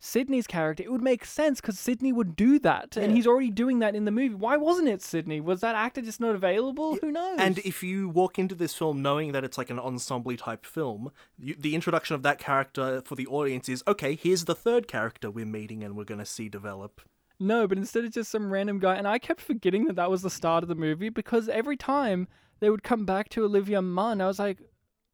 [0.00, 3.78] Sydney's character, it would make sense because Sydney would do that, and he's already doing
[3.80, 4.34] that in the movie.
[4.34, 5.40] Why wasn't it Sydney?
[5.40, 6.96] Was that actor just not available?
[6.96, 7.38] Who knows?
[7.38, 11.10] And if you walk into this film knowing that it's like an ensemble type film,
[11.38, 14.14] you, the introduction of that character for the audience is okay.
[14.14, 17.00] Here's the third character we're meeting and we're gonna see develop.
[17.40, 18.96] No, but instead it's just some random guy.
[18.96, 22.26] And I kept forgetting that that was the start of the movie because every time
[22.60, 24.58] they would come back to Olivia Munn, I was like,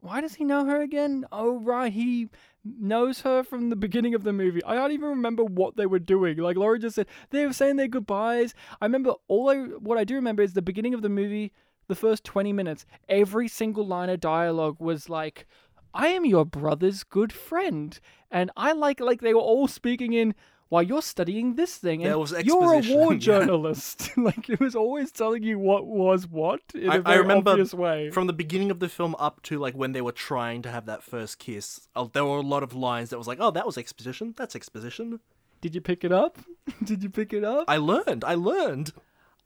[0.01, 1.25] why does he know her again?
[1.33, 2.29] Oh, right, he
[2.64, 4.62] knows her from the beginning of the movie.
[4.64, 6.39] I don't even remember what they were doing.
[6.39, 8.55] Like Laurie just said, they were saying their goodbyes.
[8.81, 11.53] I remember all I, what I do remember is the beginning of the movie,
[11.89, 15.47] the first 20 minutes, every single line of dialogue was like,
[15.95, 17.99] I am your brother's good friend.
[18.31, 20.35] And I like, like they were all speaking in,
[20.69, 23.19] while you're studying this thing, and you're a war yeah.
[23.19, 24.11] journalist.
[24.17, 27.51] like it was always telling you what was what in a I- I very remember
[27.53, 28.11] obvious way.
[28.11, 30.87] From the beginning of the film up to like when they were trying to have
[30.87, 33.67] that first kiss, uh, there were a lot of lines that was like, "Oh, that
[33.67, 34.35] was exposition.
[34.37, 35.21] That's exposition."
[35.61, 36.39] Did you pick it up?
[36.85, 37.65] Did you pick it up?
[37.69, 38.25] I learned.
[38.25, 38.93] I learned.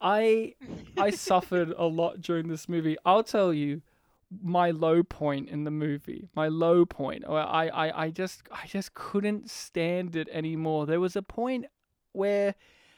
[0.00, 0.54] I
[0.96, 2.96] I suffered a lot during this movie.
[3.04, 3.82] I'll tell you
[4.30, 6.28] my low point in the movie.
[6.34, 7.24] My low point.
[7.26, 10.86] Or I, I, I just I just couldn't stand it anymore.
[10.86, 11.66] There was a point
[12.12, 12.54] where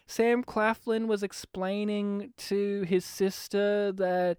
[0.07, 4.39] Sam Claflin was explaining to his sister that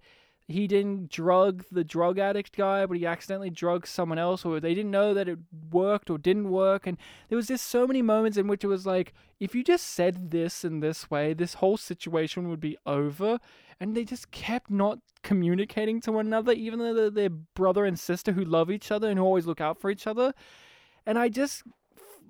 [0.52, 4.74] he didn't drug the drug addict guy, but he accidentally drugged someone else, or they
[4.74, 5.38] didn't know that it
[5.70, 6.86] worked or didn't work.
[6.86, 6.96] And
[7.28, 10.30] there was just so many moments in which it was like, if you just said
[10.30, 13.38] this in this way, this whole situation would be over.
[13.80, 18.32] And they just kept not communicating to one another, even though they're, brother and sister
[18.32, 20.32] who love each other and who always look out for each other.
[21.04, 21.64] And I just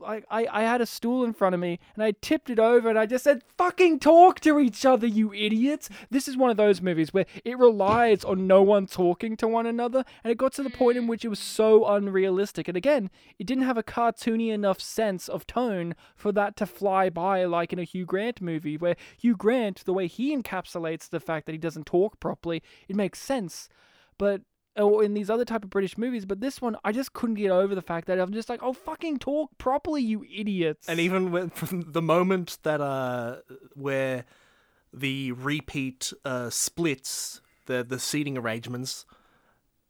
[0.05, 2.89] I, I, I had a stool in front of me and I tipped it over
[2.89, 5.89] and I just said, fucking talk to each other, you idiots.
[6.11, 9.67] This is one of those movies where it relies on no one talking to one
[9.67, 10.05] another.
[10.23, 11.09] And it got to the point in mm.
[11.09, 12.69] which it was so unrealistic.
[12.69, 17.11] And again, it didn't have a cartoony enough sense of tone for that to fly
[17.11, 21.21] by like in a Hugh Grant movie, where Hugh Grant, the way he encapsulates the
[21.21, 23.69] fact that he doesn't talk properly, it makes sense.
[24.19, 24.43] But
[24.77, 27.51] or in these other type of British movies, but this one I just couldn't get
[27.51, 30.89] over the fact that I'm just like, oh fucking talk properly, you idiots.
[30.89, 33.39] And even when from the moment that uh
[33.75, 34.25] where
[34.93, 39.05] the repeat uh splits the the seating arrangements,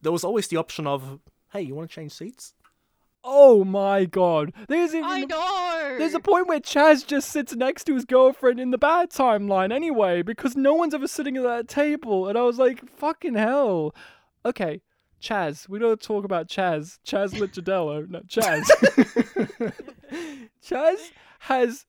[0.01, 1.21] there was always the option of,
[1.53, 2.55] hey, you want to change seats?
[3.25, 5.97] oh my god, there's even I know.
[5.99, 9.73] there's a point where Chaz just sits next to his girlfriend in the bad timeline
[9.73, 13.95] anyway, because no one's ever sitting at that table, and I was like, fucking hell.
[14.45, 14.83] Okay,
[15.21, 16.99] Chaz, we gotta talk about Chaz.
[17.07, 18.09] Chaz Licciardello.
[18.09, 18.65] No, Chaz.
[20.65, 21.87] Chaz has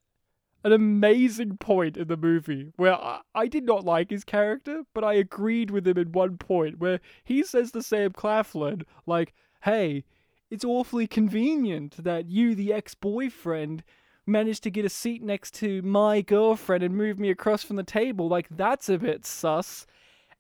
[0.64, 5.04] an amazing point in the movie where I, I did not like his character, but
[5.04, 9.34] I agreed with him in one point where he says to Sam Claflin, like,
[9.64, 10.04] hey,
[10.50, 13.84] it's awfully convenient that you, the ex boyfriend,
[14.26, 17.84] managed to get a seat next to my girlfriend and move me across from the
[17.84, 18.28] table.
[18.28, 19.86] Like, that's a bit sus.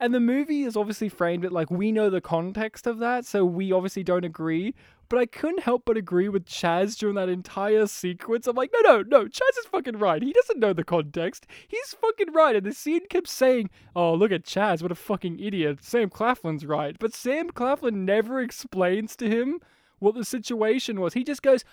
[0.03, 3.45] And the movie is obviously framed it like we know the context of that, so
[3.45, 4.75] we obviously don't agree.
[5.07, 8.45] But I couldn't help but agree with Chaz during that entire sequence.
[8.45, 10.21] I'm like, no, no, no, Chaz is fucking right.
[10.21, 11.47] He doesn't know the context.
[11.69, 12.53] He's fucking right.
[12.53, 15.81] And the scene kept saying, oh, look at Chaz, what a fucking idiot.
[15.81, 16.97] Sam Claflin's right.
[16.99, 19.61] But Sam Claflin never explains to him
[19.99, 21.13] what the situation was.
[21.13, 21.63] He just goes,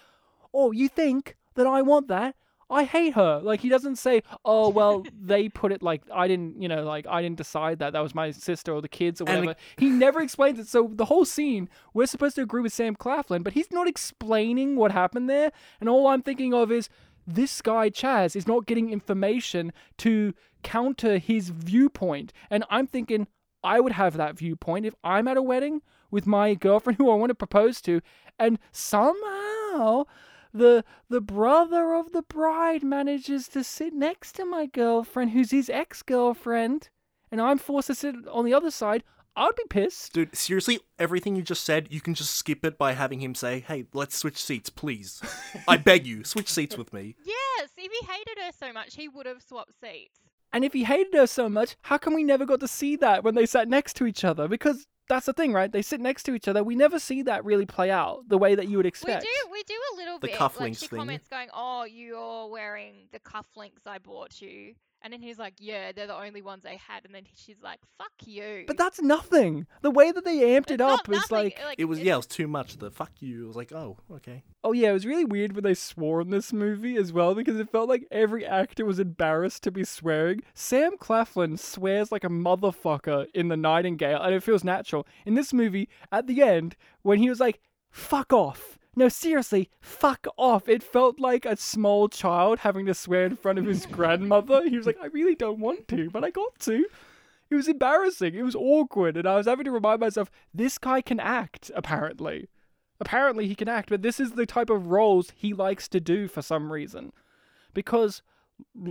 [0.54, 2.36] oh, you think that I want that?
[2.70, 3.40] I hate her.
[3.42, 7.06] Like he doesn't say, "Oh well, they put it like I didn't, you know, like
[7.06, 7.92] I didn't decide that.
[7.92, 10.68] That was my sister or the kids or whatever." he never explains it.
[10.68, 14.76] So the whole scene, we're supposed to agree with Sam Claflin, but he's not explaining
[14.76, 15.52] what happened there.
[15.80, 16.88] And all I'm thinking of is
[17.26, 22.32] this guy Chaz is not getting information to counter his viewpoint.
[22.50, 23.26] And I'm thinking
[23.62, 27.14] I would have that viewpoint if I'm at a wedding with my girlfriend who I
[27.14, 28.00] want to propose to,
[28.38, 30.04] and somehow
[30.52, 35.70] the the brother of the bride manages to sit next to my girlfriend who's his
[35.70, 36.88] ex-girlfriend
[37.30, 39.04] and I'm forced to sit on the other side,
[39.36, 40.12] I'd be pissed.
[40.12, 43.60] Dude, seriously, everything you just said, you can just skip it by having him say,
[43.60, 45.22] "Hey, let's switch seats, please.
[45.68, 49.08] I beg you, switch seats with me." Yes, if he hated her so much, he
[49.08, 50.18] would have swapped seats.
[50.52, 53.22] And if he hated her so much, how come we never got to see that
[53.22, 54.48] when they sat next to each other?
[54.48, 55.70] Because that's the thing, right?
[55.70, 56.64] They sit next to each other.
[56.64, 59.24] We never see that really play out the way that you would expect.
[59.24, 60.36] We do, we do a little The bit.
[60.36, 60.98] cufflinks like she thing.
[61.00, 65.92] comments going, "Oh, you're wearing the cufflinks I bought you," and then he's like, "Yeah,
[65.92, 69.66] they're the only ones I had," and then she's like, "Fuck you." But that's nothing.
[69.82, 72.14] The way that they amped It's it up not is nothing, like, It was yeah,
[72.14, 72.78] it was too much.
[72.78, 73.44] The fuck you.
[73.44, 74.44] It was like, oh, okay.
[74.64, 77.58] oh yeah, it was really weird when they swore in this movie as well because
[77.58, 80.42] it felt like every actor was embarrassed to be swearing.
[80.54, 85.06] Sam Claflin swears like a motherfucker in The Nightingale, and it feels natural.
[85.24, 90.26] In this movie, at the end, when he was like, "Fuck off." No, seriously, fuck
[90.36, 90.68] off.
[90.68, 94.68] It felt like a small child having to swear in front of his grandmother.
[94.68, 96.86] He was like, I really don't want to, but I got to.
[97.50, 98.34] It was embarrassing.
[98.34, 99.16] It was awkward.
[99.16, 102.48] And I was having to remind myself, this guy can act, apparently.
[103.00, 106.28] Apparently he can act, but this is the type of roles he likes to do
[106.28, 107.12] for some reason.
[107.72, 108.22] Because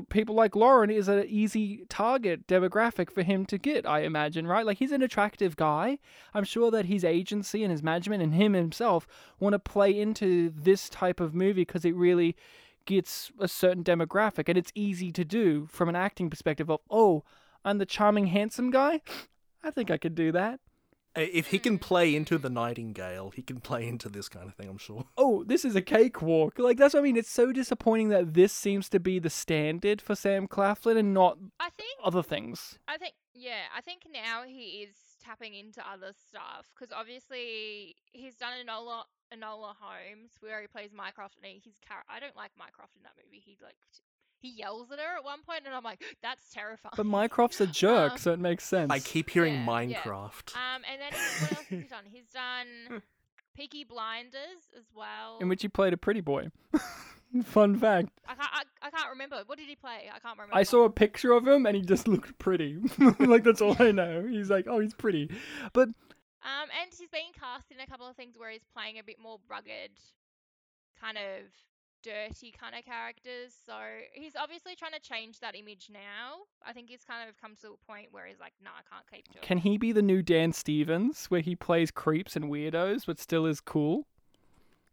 [0.10, 4.66] people like Lauren is an easy target demographic for him to get, I imagine, right?
[4.66, 6.00] Like he's an attractive guy.
[6.34, 9.08] I'm sure that his agency and his management and him himself
[9.40, 12.36] want to play into this type of movie because it really
[12.86, 17.24] gets a certain demographic and it's easy to do from an acting perspective of, oh,
[17.64, 19.02] I'm the charming, handsome guy.
[19.64, 20.60] I think I could do that.
[21.20, 24.56] Uh, If he can play into the Nightingale, he can play into this kind of
[24.56, 24.70] thing.
[24.70, 25.06] I'm sure.
[25.18, 26.58] oh, this is a cakewalk.
[26.58, 27.18] Like that's what I mean.
[27.18, 31.38] It's so disappointing that this seems to be the standard for Sam Claflin and not
[31.60, 32.80] I think other things.
[32.88, 38.36] I think yeah, I think now he is tapping into other stuff because obviously he's
[38.36, 42.36] done a lot Enola Holmes, where he plays Mycroft, and he, his char- I don't
[42.36, 43.42] like Mycroft in that movie.
[43.46, 44.02] He like t-
[44.40, 46.94] he yells at her at one point, and I'm like, that's terrifying.
[46.96, 48.92] But Minecraft's a jerk, Um, so it makes sense.
[48.92, 49.98] I keep hearing Yeah, yeah.
[49.98, 50.56] Minecraft.
[50.56, 52.04] Um, and then he- what else has he done?
[52.06, 53.02] He's done
[53.56, 55.38] Peaky Blinders as well.
[55.42, 56.50] in which he played a pretty boy.
[57.44, 58.10] Fun fact.
[58.28, 59.44] I can't, I, I can't remember.
[59.46, 60.10] What did he play?
[60.14, 60.56] I can't remember.
[60.56, 62.80] I saw a picture of him and he just looked pretty.
[63.20, 64.26] like that's all I know.
[64.28, 65.30] He's like, oh, he's pretty.
[65.74, 69.04] But Um, and he's been cast in a couple of things where he's playing a
[69.04, 69.92] bit more rugged,
[71.00, 71.44] kind of
[72.04, 73.54] dirty kind of characters.
[73.66, 73.74] So
[74.14, 76.44] he's obviously trying to change that image now.
[76.66, 79.06] I think he's kind of come to a point where he's like, no, I can't
[79.12, 79.44] keep doing.
[79.44, 83.46] can he be the new Dan Stevens, where he plays creeps and weirdos, but still
[83.46, 84.08] is cool?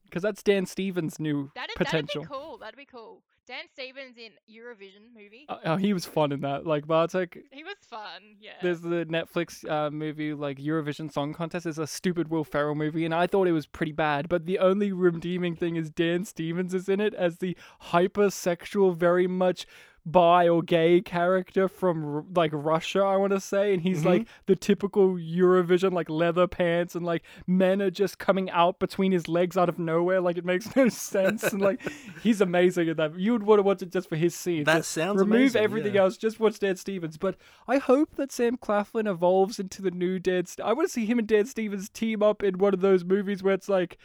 [0.05, 2.23] Because that's Dan Stevens' new That'd, potential.
[2.23, 2.59] that'd be cool.
[2.59, 3.23] That'd be cool.
[3.47, 5.47] Dan Stevens in Eurovision movie.
[5.49, 6.67] Uh, oh, he was fun in that.
[6.67, 8.37] Like Bartek, he was fun.
[8.41, 8.53] Yeah.
[8.61, 11.65] there's the Netflix uh, movie like Eurovision Song Contest.
[11.65, 14.29] It's a stupid Will Ferrell movie, and I thought it was pretty bad.
[14.29, 17.57] But the only redeeming thing is Dan Stevens is in it as the
[17.93, 19.67] hypersexual, very much
[20.07, 24.43] bi or gay character from like Russia, I want to say, and he's like mm-hmm.
[24.47, 29.27] the typical Eurovision like leather pants and like men are just coming out between his
[29.27, 31.43] legs out of nowhere, like it makes no sense.
[31.43, 31.81] and like
[32.23, 33.19] he's amazing at that.
[33.19, 34.67] You would want to watch it just for his scenes.
[34.67, 36.03] That Just sounds remove amazing, everything yeah.
[36.03, 36.17] else.
[36.17, 37.17] Just watch Dan Stevens.
[37.17, 37.37] But
[37.67, 40.47] I hope that Sam Claflin evolves into the new Dan.
[40.47, 43.05] St- I want to see him and Dan Stevens team up in one of those
[43.05, 43.99] movies where it's like.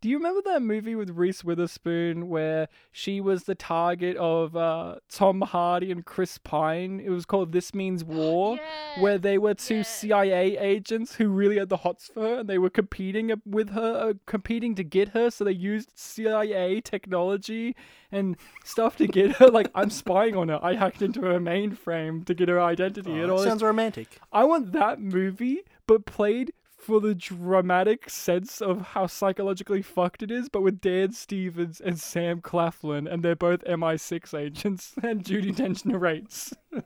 [0.00, 4.96] Do you remember that movie with Reese Witherspoon where she was the target of uh,
[5.10, 7.00] Tom Hardy and Chris Pine?
[7.04, 8.60] It was called This Means War,
[9.00, 9.82] where they were two yeah.
[9.82, 14.10] CIA agents who really had the hots for her, and they were competing with her,
[14.10, 15.32] uh, competing to get her.
[15.32, 17.74] So they used CIA technology
[18.12, 19.48] and stuff to get her.
[19.48, 20.60] Like I'm spying on her.
[20.62, 24.20] I hacked into her mainframe to get her identity and all Oh, this sounds romantic.
[24.30, 26.52] I want that movie, but played
[26.88, 32.00] for the dramatic sense of how psychologically fucked it is, but with Dan Stevens and
[32.00, 36.54] Sam Claflin, and they're both MI6 agents, and Judi Dench narrates.
[36.72, 36.82] we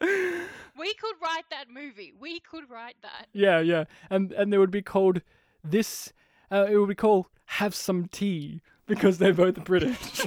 [0.00, 2.12] could write that movie.
[2.18, 3.28] We could write that.
[3.32, 5.22] Yeah, yeah, and and they would be called
[5.62, 6.12] this.
[6.50, 10.26] Uh, it would be called "Have Some Tea" because they're both British.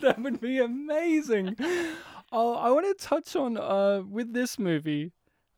[0.00, 1.56] that would be amazing.
[2.32, 5.12] Uh, I want to touch on uh with this movie.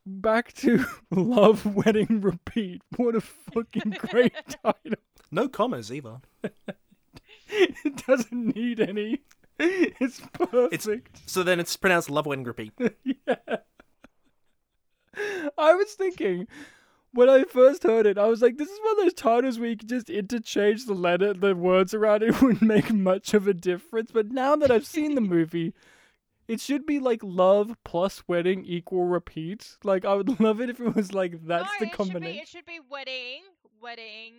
[0.05, 2.81] Back to Love Wedding Repeat.
[2.97, 4.33] What a fucking great
[4.63, 4.95] title.
[5.31, 6.17] No commas either.
[7.53, 9.19] It doesn't need any.
[9.59, 11.29] It's perfect.
[11.29, 12.71] So then it's pronounced Love Wedding Repeat.
[13.03, 13.35] yeah.
[15.57, 16.47] I was thinking
[17.13, 19.69] when I first heard it, I was like, this is one of those titles where
[19.69, 23.53] you can just interchange the letter, the words around it wouldn't make much of a
[23.53, 24.11] difference.
[24.11, 25.73] But now that I've seen the movie,
[26.51, 29.77] it should be like love plus wedding equal repeat.
[29.85, 32.45] Like I would love it if it was like that's no, the it combination.
[32.45, 33.41] Should be, it should be wedding,
[33.81, 34.33] wedding,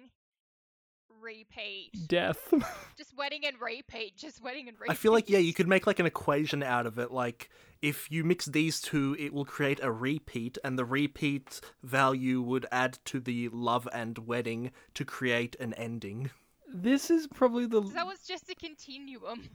[1.23, 1.91] repeat.
[2.07, 2.53] Death.
[2.99, 4.19] Just wedding and repeat.
[4.19, 4.93] Just wedding and repeat.
[4.93, 7.11] I feel like yeah, you could make like an equation out of it.
[7.11, 7.49] Like
[7.81, 12.67] if you mix these two, it will create a repeat, and the repeat value would
[12.71, 16.31] add to the love and wedding to create an ending.
[16.69, 19.49] this is probably the So that was just a continuum.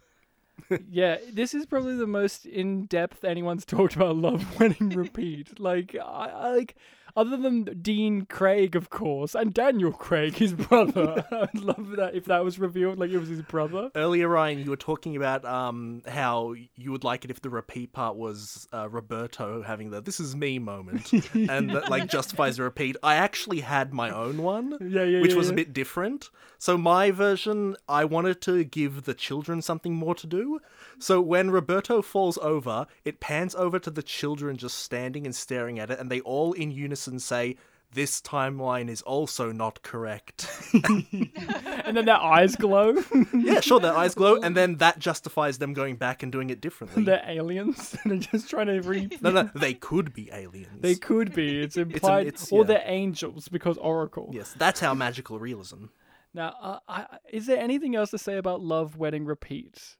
[0.89, 5.59] Yeah, this is probably the most in depth anyone's talked about love wedding repeat.
[5.59, 6.75] Like I, I like
[7.17, 11.25] other than Dean Craig, of course, and Daniel Craig, his brother.
[11.31, 13.89] I'd love that if that was revealed, like it was his brother.
[13.95, 17.91] Earlier, Ryan, you were talking about um how you would like it if the repeat
[17.91, 22.63] part was uh, Roberto having the "this is me" moment, and that like justifies the
[22.63, 22.95] repeat.
[23.01, 25.53] I actually had my own one, Yeah, yeah, which yeah, was yeah.
[25.53, 26.29] a bit different.
[26.59, 30.59] So my version, I wanted to give the children something more to do.
[30.99, 35.79] So when Roberto falls over, it pans over to the children just standing and staring
[35.79, 37.55] at it, and they all in unison say.
[37.93, 40.45] This timeline is also not correct.
[40.73, 42.95] and then their eyes glow.
[43.33, 46.59] yeah, sure, their eyes glow, and then that justifies them going back and doing it
[46.59, 47.03] differently.
[47.05, 47.95] They're aliens.
[48.05, 49.07] They're just trying to re.
[49.21, 50.81] No, no, they could be aliens.
[50.81, 51.61] They could be.
[51.61, 52.67] It's implied, it's- or yeah.
[52.67, 54.31] they're angels because Oracle.
[54.33, 55.85] Yes, that's our magical realism.
[56.33, 59.95] Now, uh, I, is there anything else to say about love wedding repeat?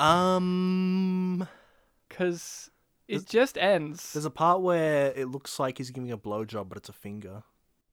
[0.00, 1.46] Um,
[2.08, 2.70] Because
[3.08, 4.12] it just ends.
[4.12, 7.42] there's a part where it looks like he's giving a blowjob, but it's a finger.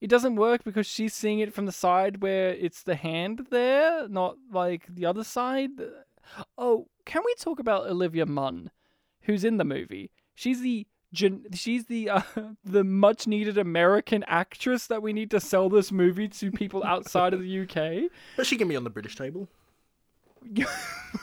[0.02, 4.08] it doesn't work because she's seeing it from the side where it's the hand there,
[4.08, 5.72] not like the other side.
[6.58, 8.72] Oh, can we talk about Olivia Munn,
[9.22, 10.12] who's in the movie?
[10.34, 12.22] She's the gen- she's the uh,
[12.64, 17.34] the much needed American actress that we need to sell this movie to people outside
[17.34, 18.12] of the UK.
[18.36, 19.48] But she can be on the British table.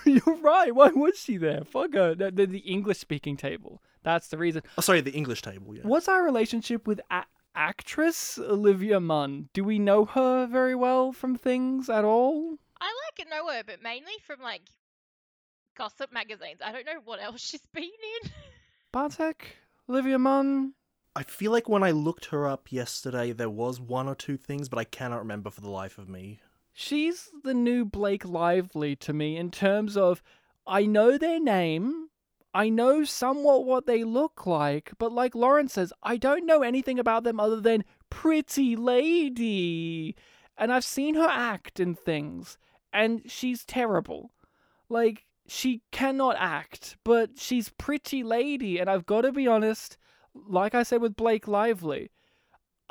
[0.04, 0.74] You're right.
[0.74, 1.62] Why was she there?
[1.64, 2.14] Fuck her.
[2.14, 3.82] The, the, the English speaking table.
[4.02, 4.62] That's the reason.
[4.76, 5.74] Oh, sorry, the English table.
[5.74, 5.82] Yeah.
[5.84, 9.48] What's our relationship with a- actress Olivia Munn.
[9.52, 12.56] Do we know her very well from things at all?
[12.80, 14.62] I like know her, but mainly from like
[15.76, 16.60] gossip magazines.
[16.64, 18.30] I don't know what else she's been in.
[18.92, 19.56] Bartek,
[19.88, 20.74] Olivia Munn.
[21.14, 24.68] I feel like when I looked her up yesterday, there was one or two things,
[24.68, 26.40] but I cannot remember for the life of me.
[26.72, 30.22] She's the new Blake Lively to me in terms of
[30.66, 32.08] I know their name,
[32.54, 36.98] I know somewhat what they look like, but like Lauren says, I don't know anything
[36.98, 40.14] about them other than pretty lady.
[40.58, 42.58] And I've seen her act in things,
[42.92, 44.32] and she's terrible.
[44.88, 49.96] Like, she cannot act, but she's pretty lady, and I've got to be honest,
[50.34, 52.10] like I said with Blake Lively,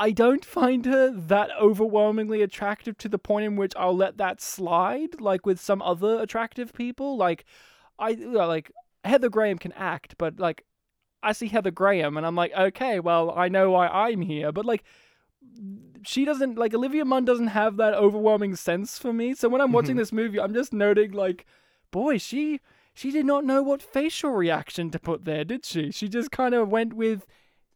[0.02, 4.42] I don't find her that overwhelmingly attractive to the point in which I'll let that
[4.42, 7.18] slide, like with some other attractive people.
[7.18, 7.46] Like,
[8.00, 8.72] I like
[9.04, 10.66] Heather Graham can act, but like
[11.22, 14.66] I see Heather Graham and I'm like, okay, well, I know why I'm here, but
[14.66, 14.84] like
[16.02, 19.36] she doesn't like Olivia Munn doesn't have that overwhelming sense for me.
[19.36, 20.00] So when I'm watching mm-hmm.
[20.00, 21.46] this movie, I'm just noting like,
[21.92, 22.60] boy, she
[22.96, 25.92] she did not know what facial reaction to put there, did she?
[25.92, 27.28] She just kind of went with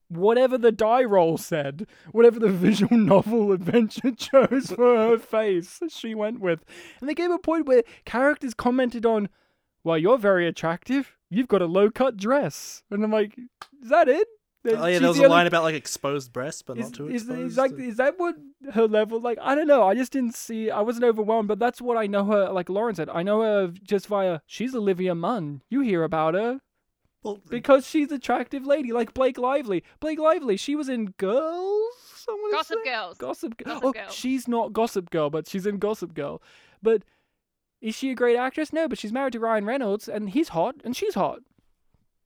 [0.10, 6.14] whatever the die roll said, whatever the visual novel adventure chose for her face, she
[6.16, 6.64] went with.
[7.00, 9.30] And they gave a point where characters commented on,
[9.84, 11.16] well, you're very attractive.
[11.30, 12.84] You've got a low cut dress.
[12.92, 13.38] And I'm like,
[13.82, 14.28] is that it?
[14.68, 16.86] Oh yeah, She's there was the a only- line about like exposed breasts, but is,
[16.86, 17.42] not too is, exposed.
[17.52, 18.36] is, like, is that what
[18.74, 21.80] her level like i don't know i just didn't see i wasn't overwhelmed but that's
[21.80, 25.62] what i know her like lauren said i know her just via she's olivia munn
[25.70, 26.60] you hear about her
[27.26, 31.94] well, because she's attractive lady like blake lively blake lively she was in girls
[32.52, 32.92] Gossip say?
[32.92, 33.18] Girls.
[33.18, 34.10] gossip girl Gossip oh Girl.
[34.10, 36.42] she's not gossip girl but she's in gossip girl
[36.82, 37.04] but
[37.82, 40.76] is she a great actress no but she's married to ryan reynolds and he's hot
[40.86, 41.40] and she's hot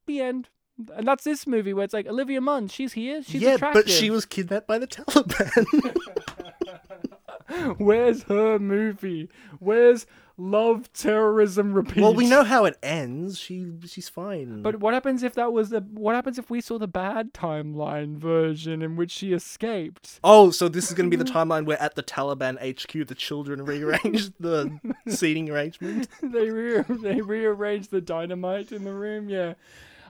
[0.06, 0.50] the end
[0.96, 3.84] and that's this movie where it's like Olivia Munn, she's here, she's yeah, attractive.
[3.84, 5.66] but she was kidnapped by the Taliban.
[7.78, 9.30] Where's her movie?
[9.60, 10.06] Where's
[10.38, 12.02] Love Terrorism Repeat?
[12.02, 13.38] well, we know how it ends.
[13.38, 14.62] She she's fine.
[14.62, 15.82] But what happens if that was the?
[15.82, 20.20] What happens if we saw the bad timeline version in which she escaped?
[20.24, 23.16] oh, so this is going to be the timeline where at the Taliban HQ the
[23.16, 26.08] children rearranged the seating arrangement.
[26.24, 29.28] they re- they rearranged the dynamite in the room.
[29.30, 29.56] Yeah.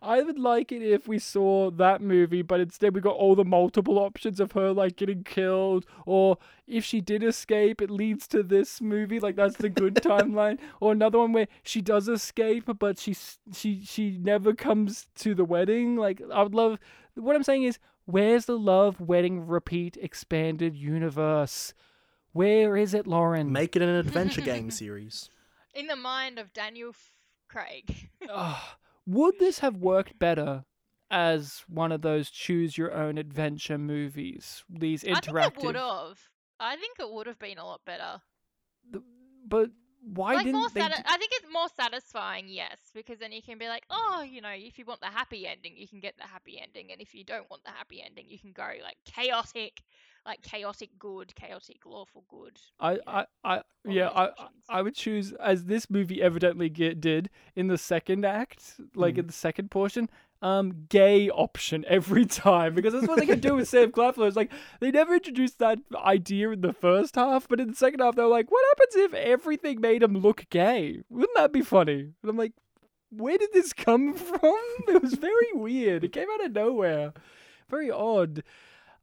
[0.02, 3.44] I would like it if we saw that movie, but instead we got all the
[3.46, 6.38] multiple options of her like getting killed, or
[6.68, 9.20] if she did escape, it leads to this movie.
[9.20, 10.58] Like that's the good timeline.
[10.80, 13.16] Or another one where she does escape, but she
[13.54, 15.96] she she never comes to the wedding.
[15.96, 16.80] Like I would love.
[17.16, 21.74] What I'm saying is, where's the love wedding repeat expanded universe?
[22.32, 23.52] Where is it, Lauren?
[23.52, 25.30] Make it an adventure game series.
[25.74, 27.12] In the mind of Daniel F-
[27.48, 28.10] Craig.
[28.30, 28.58] Ugh.
[29.10, 30.64] Would this have worked better
[31.12, 34.64] as one of those choose your own adventure movies?
[34.70, 35.36] These interactive.
[35.38, 36.20] I think it would have.
[36.60, 38.22] I think it would have been a lot better.
[39.48, 40.82] But why like didn't more they?
[40.82, 44.22] sati- d- I think it's more satisfying, yes, because then you can be like, oh,
[44.22, 47.02] you know, if you want the happy ending, you can get the happy ending, and
[47.02, 49.82] if you don't want the happy ending, you can go like chaotic,
[50.26, 52.58] like chaotic good, chaotic lawful good.
[52.80, 54.30] I, you know, I, I, yeah, I,
[54.70, 59.22] I- would choose as this movie evidently get, did in the second act, like Hmm.
[59.22, 60.10] in the second portion.
[60.42, 64.28] Um, gay option every time because that's what they can do with Sam Claflin.
[64.28, 68.00] It's like they never introduced that idea in the first half, but in the second
[68.00, 71.02] half they're like, "What happens if everything made him look gay?
[71.10, 72.54] Wouldn't that be funny?" And I'm like,
[73.10, 74.56] "Where did this come from?"
[74.88, 76.06] It was very weird.
[76.06, 77.12] It came out of nowhere,
[77.70, 78.42] very odd.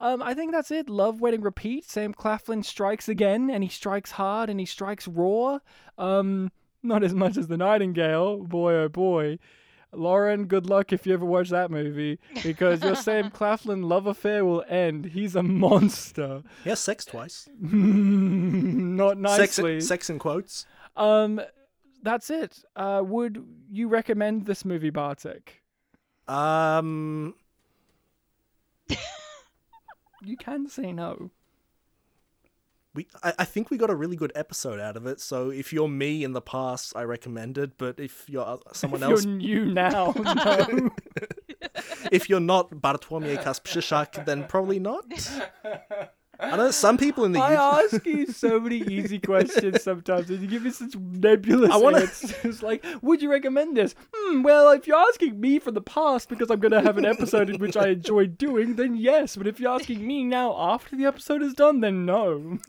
[0.00, 0.88] Um, I think that's it.
[0.88, 1.88] Love, wedding, repeat.
[1.90, 5.58] Sam Claflin strikes again, and he strikes hard, and he strikes raw.
[5.96, 8.44] Um, not as much as the Nightingale.
[8.44, 9.38] Boy, oh boy.
[9.92, 14.44] Lauren, good luck if you ever watch that movie, because your Sam Claflin love affair
[14.44, 15.06] will end.
[15.06, 16.42] He's a monster.
[16.64, 17.48] Yeah, sex twice.
[17.60, 19.80] not nicely.
[19.80, 20.66] Sex, sex in quotes.
[20.96, 21.40] Um,
[22.02, 22.62] that's it.
[22.74, 25.62] Uh, would you recommend this movie, Bartek?
[26.28, 27.34] Um,
[30.26, 31.30] You can say no.
[32.94, 35.20] we I, I think we got a really good episode out of it.
[35.20, 37.78] So if you're me in the past, I recommend it.
[37.78, 40.90] But if you're uh, someone If else, you're new now, no.
[42.10, 45.04] if you're not Bartłomiej Kasprzak, then probably not.
[46.38, 50.40] I know some people in the I ask you so many easy questions sometimes, and
[50.40, 52.62] you give me such nebulous I wanna- answers.
[52.62, 53.94] like, would you recommend this?
[54.14, 57.06] Hmm, well, if you're asking me from the past because I'm going to have an
[57.06, 59.36] episode in which I enjoy doing, then yes.
[59.36, 62.58] But if you're asking me now after the episode is done, then no.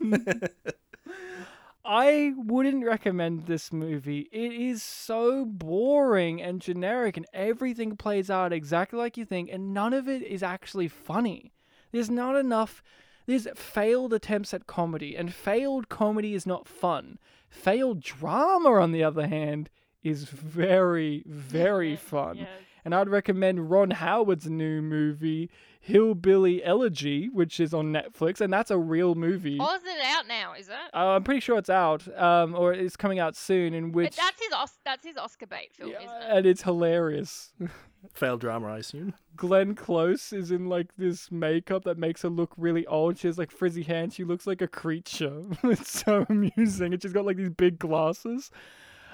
[1.84, 4.28] I wouldn't recommend this movie.
[4.30, 9.72] It is so boring and generic, and everything plays out exactly like you think, and
[9.72, 11.52] none of it is actually funny.
[11.92, 12.82] There's not enough.
[13.28, 17.18] There's failed attempts at comedy, and failed comedy is not fun.
[17.50, 19.68] Failed drama, on the other hand,
[20.02, 22.38] is very, very fun.
[22.38, 22.48] Yes.
[22.86, 28.70] And I'd recommend Ron Howard's new movie, Hillbilly Elegy, which is on Netflix, and that's
[28.70, 29.58] a real movie.
[29.60, 30.54] Oh, is it out now?
[30.58, 30.74] Is it?
[30.94, 33.74] Uh, I'm pretty sure it's out, um, or it's coming out soon.
[33.74, 36.36] In But which, that's his Os- that's his Oscar bait film, Yeah, isn't it?
[36.38, 37.52] and it's hilarious.
[38.14, 39.14] Failed drama, I assume.
[39.36, 43.18] Glenn Close is in like this makeup that makes her look really old.
[43.18, 44.08] She has like frizzy hair.
[44.10, 45.42] She looks like a creature.
[45.64, 48.50] it's so amusing, and she's got like these big glasses.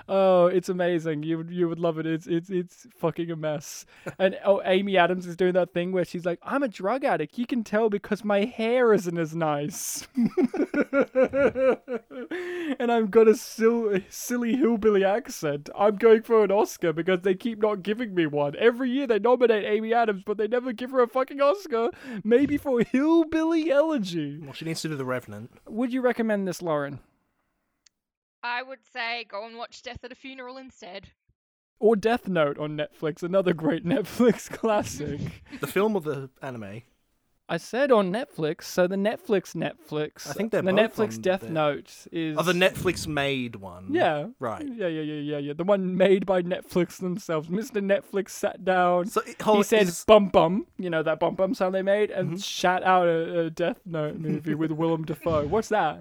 [0.08, 1.22] Oh, it's amazing.
[1.22, 2.06] You would you would love it.
[2.06, 3.86] It's it's it's fucking a mess.
[4.18, 7.38] And oh, Amy Adams is doing that thing where she's like, "I'm a drug addict.
[7.38, 10.06] You can tell because my hair isn't as nice."
[12.78, 15.68] and I've got a sil- silly hillbilly accent.
[15.76, 18.54] I'm going for an Oscar because they keep not giving me one.
[18.56, 21.90] Every year they nominate Amy Adams, but they never give her a fucking Oscar.
[22.22, 24.38] Maybe for Hillbilly Elegy.
[24.38, 25.50] Well, she needs to do The Revenant.
[25.66, 27.00] Would you recommend this, Lauren?
[28.44, 31.08] I would say go and watch Death at a Funeral instead.
[31.80, 35.20] Or Death Note on Netflix, another great Netflix classic.
[35.60, 36.82] The film or the anime?
[37.46, 40.26] I said on Netflix, so the Netflix Netflix.
[40.28, 41.50] I think they're the both Netflix on Death there.
[41.50, 42.38] Note is.
[42.38, 43.88] Oh, the Netflix made one.
[43.90, 44.28] Yeah.
[44.38, 44.64] Right.
[44.66, 45.52] Yeah, yeah, yeah, yeah, yeah.
[45.52, 47.48] The one made by Netflix themselves.
[47.48, 47.82] Mr.
[47.84, 49.06] Netflix sat down.
[49.06, 51.82] So it- hold, he said is- bum bum, you know that bum bum sound they
[51.82, 52.36] made, and Mm-hmm.
[52.38, 55.46] shat out a, a Death Note movie with Willem Dafoe.
[55.46, 56.00] What's that?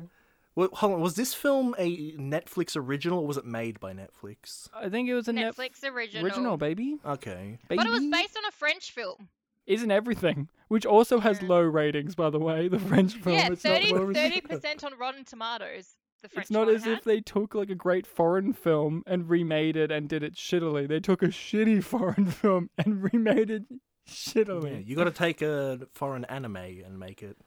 [0.56, 4.70] Well, hold on, was this film a Netflix original or was it made by Netflix?
[4.74, 6.26] I think it was a Netflix Netflix original.
[6.26, 6.98] original, baby.
[7.06, 7.58] Okay.
[7.68, 7.78] baby.
[7.78, 9.30] But it was based on a French film.
[9.66, 12.68] Isn't everything, which also has low ratings, by the way.
[12.68, 13.38] The French film.
[13.38, 14.50] yeah, it's 30 not well received.
[14.50, 15.90] percent on Rotten Tomatoes.
[16.22, 16.98] The French It's not as had.
[17.00, 20.88] if they took like a great foreign film and remade it and did it shittily.
[20.88, 23.78] They took a shitty foreign film and remade it Yeah,
[24.08, 24.86] shittily.
[24.86, 27.38] you got to take a foreign anime and make it.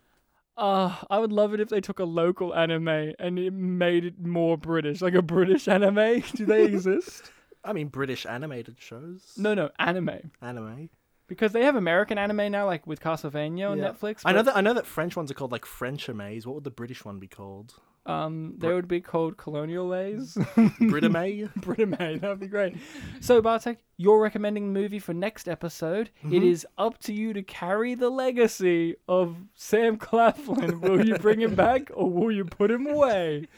[0.56, 4.18] Uh, I would love it if they took a local anime and it made it
[4.24, 6.22] more British, like a British anime.
[6.34, 7.30] Do they exist?
[7.64, 9.34] I mean, British animated shows.
[9.36, 10.30] no, no, anime.
[10.40, 10.88] Anime.
[11.28, 13.90] Because they have American anime now, like with Castlevania on Yeah.
[13.90, 14.22] Netflix.
[14.24, 14.56] I know that.
[14.56, 16.46] I know that French ones are called like French animes.
[16.46, 17.74] What would the British one be called?
[18.06, 20.34] Um, they would be called Colonial Lays.
[20.56, 21.52] Britame.
[21.60, 22.76] Britame, that'd be great.
[23.20, 26.10] So, Bartek, you're recommending the movie for next episode.
[26.30, 30.80] It is up to you to carry the legacy of Sam Claflin.
[30.80, 33.48] will you bring him back or will you put him away?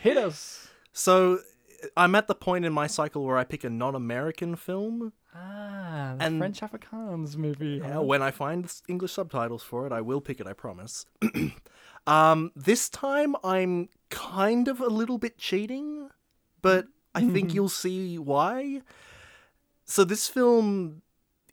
[0.00, 0.68] Hit us.
[0.92, 1.40] So
[1.96, 5.12] I'm at the point in my cycle where I pick a non-American film.
[5.34, 7.80] Ah, the And- French Afrikaans movie.
[7.82, 8.02] Yeah, huh?
[8.02, 10.46] when I find English subtitles for it, I will pick it.
[10.46, 11.06] I promise.
[12.06, 16.08] um, this time I'm kind of a little bit cheating,
[16.62, 18.82] but I think you'll see why.
[19.84, 21.02] So this film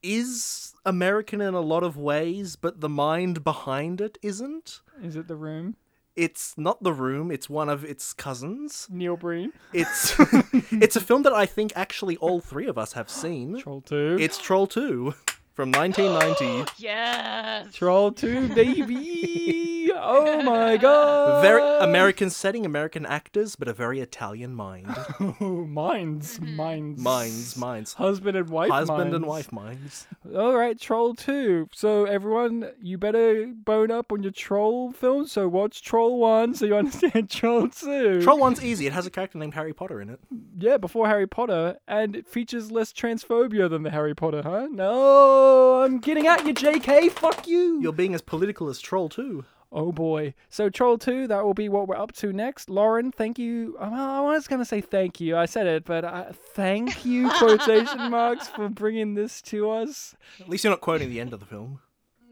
[0.03, 4.82] is American in a lot of ways, but the mind behind it isn't.
[5.02, 5.76] Is it The Room?
[6.16, 7.32] It's not The Room.
[7.32, 8.88] It's one of its cousins.
[8.90, 9.54] Neil Breen?
[9.74, 10.14] It's
[10.72, 13.60] it's a film that I think actually all three of us have seen.
[13.60, 14.18] Troll 2.
[14.20, 15.14] It's Troll 2
[15.54, 16.72] from 1990.
[16.78, 17.74] yes.
[17.74, 19.70] Troll 2, baby!
[20.02, 21.41] Oh my god!
[21.41, 24.88] Very American setting, American actors, but a very Italian mind.
[25.19, 26.56] Oh, minds, mm-hmm.
[26.56, 27.02] minds.
[27.02, 27.94] Minds, minds.
[27.94, 30.07] Husband and wife Husband and wife minds.
[30.36, 31.69] All right, Troll 2.
[31.73, 35.28] So, everyone, you better bone up on your Troll film.
[35.28, 38.22] So, watch Troll 1 so you understand Troll 2.
[38.22, 38.88] Troll 1's easy.
[38.88, 40.19] It has a character named Harry Potter in it.
[40.57, 41.78] Yeah, before Harry Potter.
[41.88, 44.68] And it features less transphobia than the Harry Potter, huh?
[44.72, 47.11] No, I'm getting at you, JK.
[47.11, 47.82] Fuck you.
[47.82, 49.44] You're being as political as Troll 2.
[49.72, 50.34] Oh boy.
[50.49, 52.69] So Troll 2, that will be what we're up to next.
[52.69, 53.77] Lauren, thank you.
[53.80, 55.38] Well, I was going to say thank you.
[55.38, 60.14] I said it, but uh, thank you, quotation marks, for bringing this to us.
[60.41, 61.80] At least you're not quoting the end of the film.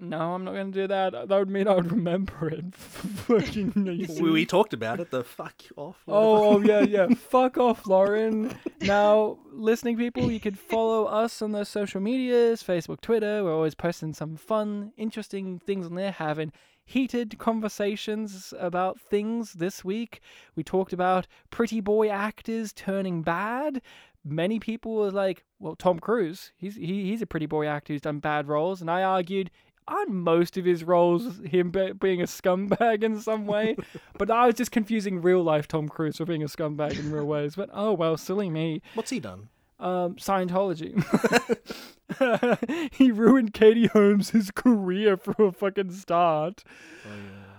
[0.02, 1.12] No, I'm not going to do that.
[1.12, 2.74] That would mean I would remember it.
[2.74, 5.12] Fucking We, we talked about it.
[5.12, 5.98] The fuck off.
[6.08, 7.08] Oh, oh yeah, yeah.
[7.18, 8.58] Fuck off, Lauren.
[8.82, 13.44] Now, listening people, you could follow us on the social medias, Facebook, Twitter.
[13.44, 16.54] We're always posting some fun, interesting things on there, having
[16.90, 20.22] heated conversations about things this week.
[20.56, 23.82] We talked about pretty boy actors turning bad.
[24.26, 28.02] Many people were like, well, Tom Cruise, he's he, he's a pretty boy actor who's
[28.02, 29.52] done bad roles, and I argued
[29.88, 33.76] aren't most of his roles him be- being a scumbag in some way?
[34.18, 37.26] but I was just confusing real life Tom Cruise for being a scumbag in real
[37.26, 37.56] ways.
[37.56, 38.82] But oh well, silly me.
[38.96, 39.50] What's he done?
[39.80, 40.94] Um, Scientology.
[42.92, 46.64] he ruined Katie Holmes' career for a fucking start.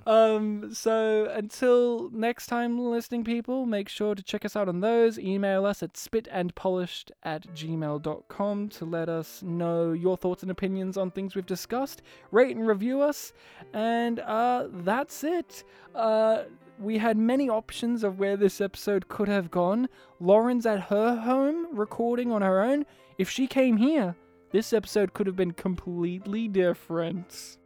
[0.07, 5.19] Um, so until next time, listening people, make sure to check us out on those.
[5.19, 11.11] Email us at spitandpolished at gmail.com to let us know your thoughts and opinions on
[11.11, 12.03] things we've discussed.
[12.31, 13.33] Rate and review us.
[13.73, 15.65] And uh, that's it.
[15.95, 16.45] Uh,
[16.79, 19.89] we had many options of where this episode could have gone.
[20.19, 22.87] Lauren's at her home recording on her own.
[23.19, 24.17] If she came here,
[24.53, 27.59] this episode could have been completely different.